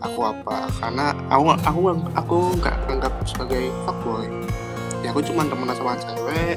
[0.00, 0.68] aku apa?
[0.80, 1.80] Karena aku aku
[2.16, 4.26] aku nggak anggap sebagai fuckboy.
[5.04, 6.56] Ya aku cuma temenan sama cewek.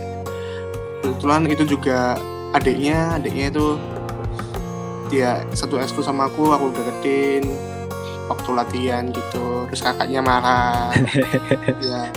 [1.04, 2.20] Kebetulan itu juga
[2.52, 3.68] adiknya adiknya itu
[5.10, 7.50] dia satu ekskul sama aku aku deketin
[8.30, 9.66] waktu latihan gitu.
[9.72, 10.94] Terus kakaknya marah.
[11.80, 12.12] Ya.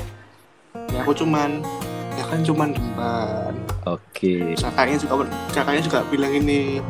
[0.93, 1.64] Ya aku cuman
[2.16, 3.55] ya kan cuman remban
[3.89, 4.53] Oke.
[4.57, 6.85] kakaknya juga kakaknya juga bilang ini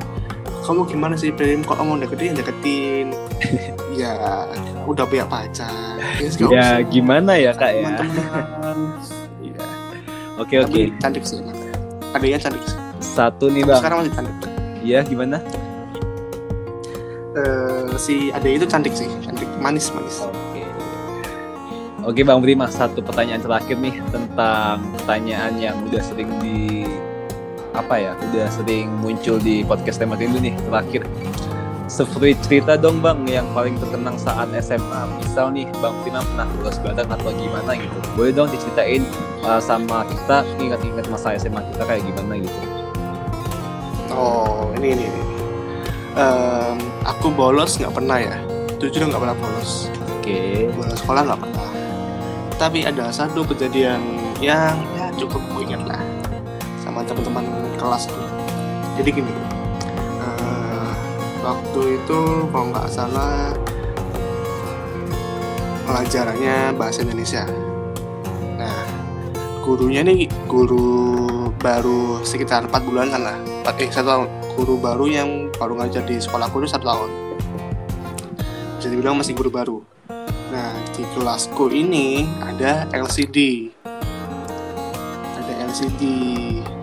[0.63, 3.07] kamu gimana sih Prim kok kamu deketin deketin
[3.93, 4.13] ya
[4.85, 5.69] udah punya pacar
[6.19, 7.89] ya, Ya gimana ya, Kak ya?
[9.39, 9.61] iya
[10.37, 10.83] Oke, oke.
[10.99, 11.39] cantik sih
[12.13, 13.79] adiknya cantik sih Satu nih, Bang.
[13.79, 14.37] sekarang masih cantik
[14.83, 15.39] Iya, gimana?
[17.33, 20.63] Eh, si adik itu cantik sih cantik manis manis Oke.
[22.03, 26.83] Oke Bang Prima, satu pertanyaan terakhir nih tentang pertanyaan yang udah sering di
[27.73, 31.07] apa ya, udah sering muncul di podcast tema Rindu nih terakhir.
[31.91, 35.01] Seperti cerita dong Bang yang paling terkenang saat SMA.
[35.21, 37.99] Misal nih Bang Prima pernah bolos badan atau gimana gitu.
[38.15, 39.03] Boleh dong diceritain
[39.43, 42.59] uh, sama kita ingat-ingat masa SMA kita kayak gimana gitu.
[44.13, 45.23] oh ini ini, ini.
[46.13, 46.77] Em,
[47.09, 48.37] aku bolos nggak pernah ya
[48.77, 49.89] jujur nggak pernah bolos
[50.21, 50.69] Oke.
[50.77, 51.69] bolos sekolah nggak pernah
[52.61, 54.05] tapi ada satu kejadian
[54.45, 56.03] yang ya cukup ku ingat lah
[56.85, 57.49] sama teman-teman
[57.81, 58.29] kelas tuh
[59.01, 59.33] jadi gini
[61.43, 63.51] waktu itu kalau nggak salah
[65.85, 67.45] pelajarannya bahasa Indonesia.
[68.57, 68.87] Nah
[69.61, 71.21] gurunya nih guru
[71.59, 73.37] baru sekitar 4 bulanan lah.
[73.79, 74.27] Eh satu tahun.
[74.53, 77.11] Guru baru yang baru ngajar di sekolahku itu satu tahun.
[78.77, 79.79] Bisa dibilang masih guru baru.
[80.53, 83.71] Nah, di kelasku ini ada LCD.
[85.41, 86.03] Ada LCD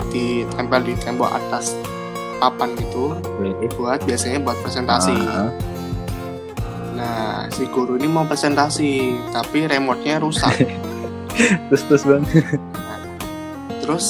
[0.10, 1.78] ditempel di tembok atas
[2.40, 3.14] papan gitu
[3.78, 5.16] buat biasanya buat presentasi.
[5.28, 5.52] Ah,
[7.00, 10.52] Nah, si guru ini mau presentasi, tapi remote-nya rusak.
[11.72, 12.24] terus terus bang
[13.80, 14.06] Terus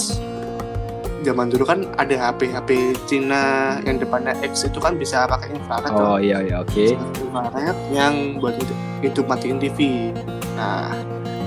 [1.21, 2.69] zaman dulu kan ada HP HP
[3.05, 8.39] Cina yang depannya X itu kan bisa pakai infrared oh iya iya oke infrared yang
[8.39, 10.09] buat hidup, hidup matiin TV.
[10.55, 10.95] Nah,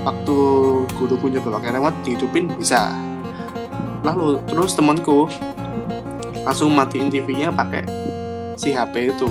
[0.07, 0.37] waktu
[0.87, 2.93] guru punya pakai remote dihidupin bisa.
[4.05, 5.27] Lalu terus temanku
[6.43, 7.87] langsung matiin TV-nya pakai
[8.59, 9.27] si HP itu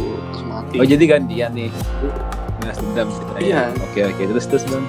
[0.48, 0.80] mati.
[0.80, 1.70] oh jadi gantian nih
[2.62, 3.42] Nah, dendam ceritanya.
[3.42, 3.62] Iya.
[3.90, 4.84] Oke oke terus terus bang.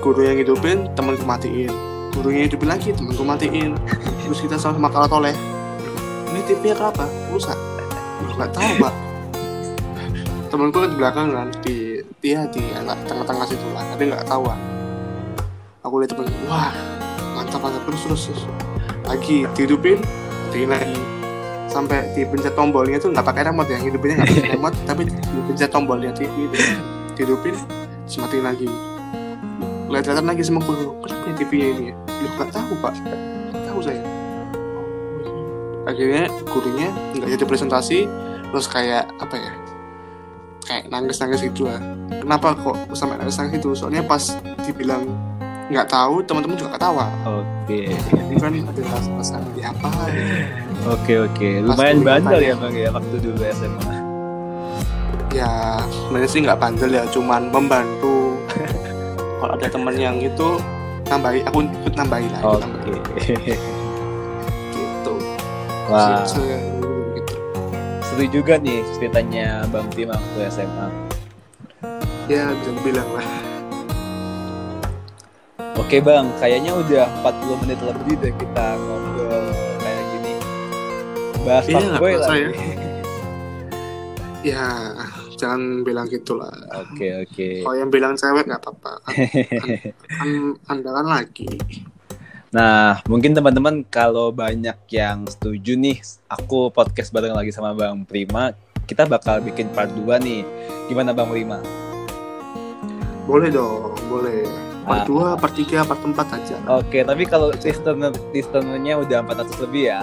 [0.00, 1.70] Guru yang hidupin, temanku matiin.
[2.14, 3.74] Guru yang hidupin lagi, temanku matiin.
[4.24, 5.34] Terus kita sama-sama kalah toleh.
[6.30, 7.10] Ini TV-nya kenapa?
[7.34, 7.58] Rusak.
[8.38, 8.94] Nggak tahu, Pak.
[10.50, 12.62] Temanku kan di belakang kan, di dia di
[13.06, 14.58] tengah-tengah situ lah, tapi nggak tahu kan.
[15.86, 16.70] Aku lihat temen, wah
[17.34, 18.42] mantap mantap terus terus terus.
[19.06, 19.98] Lagi dihidupin,
[20.52, 20.98] lagi.
[21.70, 26.10] Sampai dipencet tombolnya tuh nggak pakai remote ya, hidupinnya nggak pakai remote, tapi dipencet tombolnya
[26.10, 26.56] TV itu.
[27.14, 27.54] Dihidupin,
[28.06, 28.66] terus matiin lagi.
[29.90, 31.94] Lihat-lihatan lagi sama guru kenapa ya TV-nya ini ya?
[31.94, 32.94] Lu nggak tahu pak.
[32.98, 34.02] Nggak tahu saya.
[35.86, 36.88] Akhirnya gurunya
[37.18, 37.98] nggak jadi presentasi
[38.50, 39.52] terus kayak apa ya
[40.66, 41.78] kayak nangis-nangis gitu lah.
[42.10, 45.06] Kenapa kok sampai nangis-nangis itu soalnya pas dibilang
[45.70, 48.82] nggak tahu teman-teman juga ketawa Oke ini kan ada
[49.54, 49.88] di apa
[50.90, 53.94] oke oke Pas lumayan bandel ya bang ya waktu dulu SMA.
[55.30, 58.34] ya sebenarnya sih nggak bandel ya cuman membantu
[59.38, 60.58] kalau ada teman yang itu
[61.06, 62.42] nambahi aku ikut nambahi lah.
[62.50, 62.94] Oke.
[64.74, 65.14] gitu
[65.86, 66.42] Wah se-
[67.14, 67.34] gitu.
[68.02, 70.86] seru juga nih ceritanya bang Tim waktu SMA.
[72.26, 73.26] ya bisa dibilang lah
[75.80, 79.44] Oke bang, kayaknya udah 40 menit lebih deh kita ngobrol
[79.80, 80.32] kayak gini.
[81.40, 82.68] Bahas Iya, fuckboy kerasa lagi.
[84.52, 84.66] ya
[85.36, 87.48] jangan bilang gitulah Oke oke.
[87.60, 89.76] kalau yang bilang cewek nggak apa-apa kan,
[90.16, 90.30] kan
[90.64, 91.48] anda kan lagi
[92.50, 98.50] Nah, mungkin teman-teman kalau banyak yang setuju nih, aku podcast bareng lagi sama Bang Prima,
[98.90, 100.42] kita bakal bikin part 2 nih.
[100.90, 101.62] Gimana Bang Prima?
[103.22, 104.69] boleh dong boleh.
[104.84, 106.56] Part dua part tiga part empat aja.
[106.70, 110.00] Oke, tapi kalau listener listenernya udah 400 lebih ya.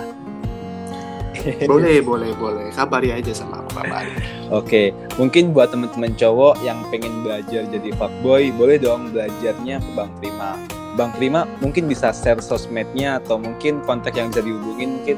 [1.69, 2.67] boleh boleh boleh.
[2.73, 4.11] Kabari aja sama aku kabari
[4.49, 4.83] Oke,
[5.19, 10.55] mungkin buat teman-teman cowok yang pengen belajar jadi fuckboy, boleh dong belajarnya ke Bang Prima.
[10.97, 15.17] Bang Prima mungkin bisa share sosmednya atau mungkin kontak yang bisa dihubungin mungkin.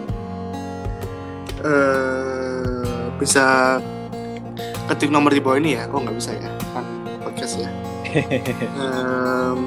[1.60, 3.78] eh bisa
[4.88, 5.88] ketik nomor di bawah ini ya.
[5.92, 6.50] Oh nggak bisa ya?
[6.72, 6.84] Kan
[7.24, 7.79] podcast ya
[8.12, 9.58] Em,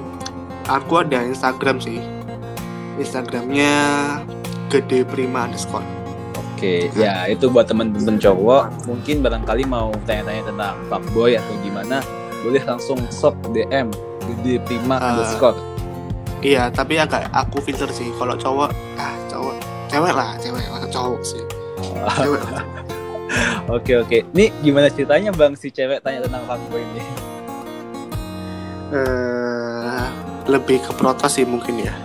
[0.67, 2.03] aku ada Instagram sih
[2.97, 3.75] Instagramnya
[4.69, 5.85] gede prima underscore
[6.35, 11.99] Oke, ya itu buat teman-teman cowok mungkin barangkali mau tanya-tanya tentang fuckboy atau gimana,
[12.39, 13.91] boleh langsung shop DM
[14.23, 15.11] gede prima Ah.
[15.11, 15.59] underscore.
[16.39, 19.55] iya tapi agak aku filter sih kalau cowok ah cowok
[19.87, 21.43] cewek lah cewek masa cowok sih
[22.19, 22.63] cewek lah.
[23.67, 27.01] Oke oke, nih gimana ceritanya bang si cewek tanya tentang fuckboy ini?
[28.93, 30.05] Eh,
[30.53, 31.97] lebih ke protes sih mungkin ya.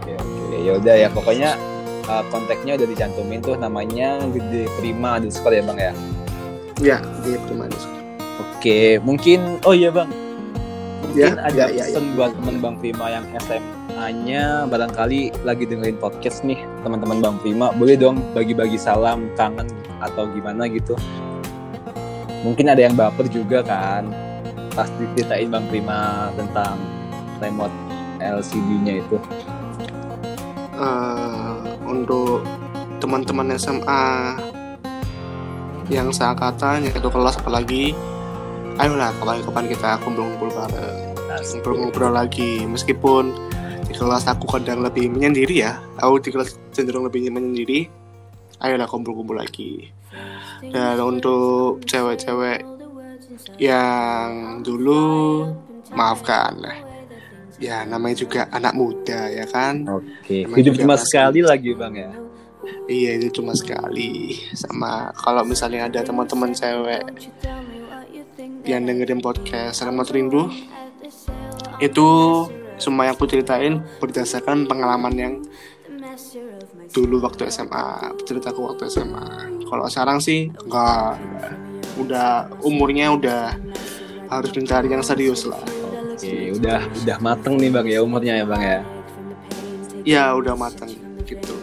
[0.00, 1.60] Oke oke, yaudah ya pokoknya
[2.08, 5.92] uh, kontaknya udah dicantumin tuh namanya gede prima underscore ya bang ya.
[6.80, 8.00] ya gede prima underscore.
[8.40, 10.08] Oke, mungkin oh iya bang,
[11.04, 16.00] mungkin Ya, ada ya, ya, pesan buat teman bang Prima yang SMA-nya barangkali lagi dengerin
[16.00, 19.68] podcast nih teman-teman bang Prima, boleh dong bagi-bagi salam kangen
[20.00, 20.96] atau gimana gitu.
[22.40, 24.08] Mungkin ada yang baper juga kan,
[24.72, 26.76] pas diceritain bang Prima tentang
[27.38, 27.74] remote
[28.20, 29.16] LCD-nya itu.
[30.72, 32.42] Eh, untuk
[33.02, 34.04] teman-teman SMA
[35.90, 37.92] yang seangkatan yang satu kelas apalagi
[38.80, 41.12] ayolah kapan-kapan kita kumpul-kumpul bareng
[41.52, 42.64] ngobrol-ngobrol lagi.
[42.64, 43.34] Meskipun
[43.84, 47.90] di kelas aku kadang lebih menyendiri ya aku di kelas cenderung lebih menyendiri
[48.62, 49.90] ayolah kumpul-kumpul lagi.
[50.62, 52.71] Dan untuk cewek-cewek
[53.58, 54.28] yang
[54.60, 55.02] dulu
[55.90, 56.76] maafkan lah.
[57.62, 59.86] Ya namanya juga anak muda ya kan?
[59.86, 62.10] Oke, Emang hidup cuma masih- sekali lagi bang ya.
[62.86, 64.34] iya itu cuma sekali.
[64.52, 67.02] Sama kalau misalnya ada teman-teman cewek
[68.64, 70.46] yang dengerin podcast Selamat Rindu
[71.78, 72.08] itu
[72.78, 75.34] semua yang aku ceritain berdasarkan pengalaman yang
[76.90, 77.86] dulu waktu SMA
[78.22, 79.22] ceritaku waktu SMA
[79.64, 81.16] kalau sekarang sih enggak.
[82.02, 83.56] Udah umurnya udah
[84.28, 85.60] harus mencari yang serius lah
[86.12, 88.80] Oke, udah udah mateng nih bang ya umurnya ya bang ya.
[90.06, 90.92] ya udah matang
[91.26, 91.54] gitu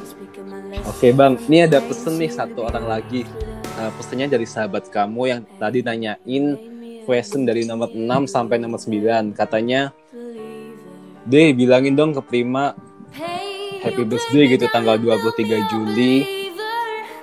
[0.87, 3.21] Oke bang, ini ada pesen nih satu orang lagi.
[3.77, 6.57] uh, pesannya dari sahabat kamu yang tadi nanyain
[7.05, 9.37] question dari nomor 6 sampai nomor 9.
[9.37, 9.93] Katanya,
[11.29, 12.73] Deh, bilangin dong ke Prima
[13.79, 16.48] happy birthday gitu tanggal 23 Juli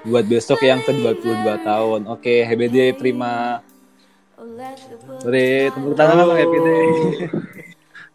[0.07, 2.01] buat besok yang ke-22 tahun.
[2.07, 3.61] Oke, happy day Prima.
[5.27, 6.89] Re, tepuk tangan happy day.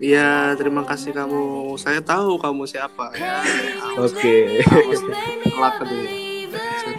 [0.01, 1.77] Iya, terima kasih kamu.
[1.77, 3.45] Saya tahu kamu siapa ya.
[4.01, 4.65] Oke.
[5.45, 6.30] Telat tadi.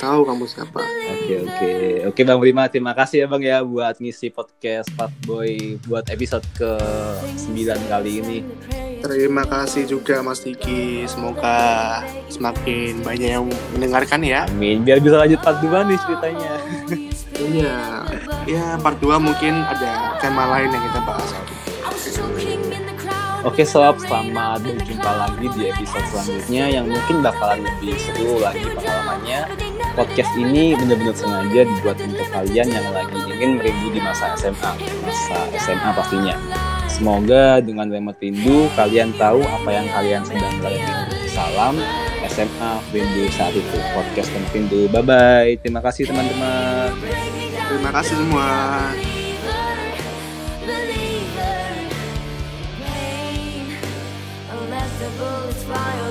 [0.03, 0.83] Tahu kamu siapa.
[0.83, 1.73] Oke, oke.
[2.11, 6.43] Oke, Bang Prima, terima kasih ya Bang ya buat ngisi podcast Pat Boy buat episode
[6.59, 8.39] ke-9 kali ini.
[8.99, 11.07] Terima kasih juga Mas Diki.
[11.07, 13.47] Semoga semakin banyak yang
[13.79, 14.51] mendengarkan ya.
[14.51, 14.83] Amin.
[14.83, 16.53] Biar bisa lanjut part 2 nih ceritanya.
[17.39, 17.79] Iya.
[18.51, 21.31] Ya, part 2 mungkin ada tema lain yang kita bahas.
[21.87, 22.92] Oke
[23.43, 29.51] sob, selamat berjumpa lagi di episode selanjutnya yang mungkin bakalan lebih seru lagi pengalamannya.
[29.99, 34.73] Podcast ini benar-benar sengaja dibuat untuk kalian yang lagi ingin merindu di masa SMA,
[35.03, 36.39] masa SMA pastinya.
[36.87, 40.95] Semoga dengan remote rindu kalian tahu apa yang kalian sedang rindu.
[41.35, 41.75] Salam
[42.31, 44.87] SMA Rindu saat itu podcast dan rindu.
[44.87, 45.51] Bye bye.
[45.59, 46.95] Terima kasih teman-teman.
[47.67, 48.49] Terima kasih semua.
[55.73, 56.02] Fly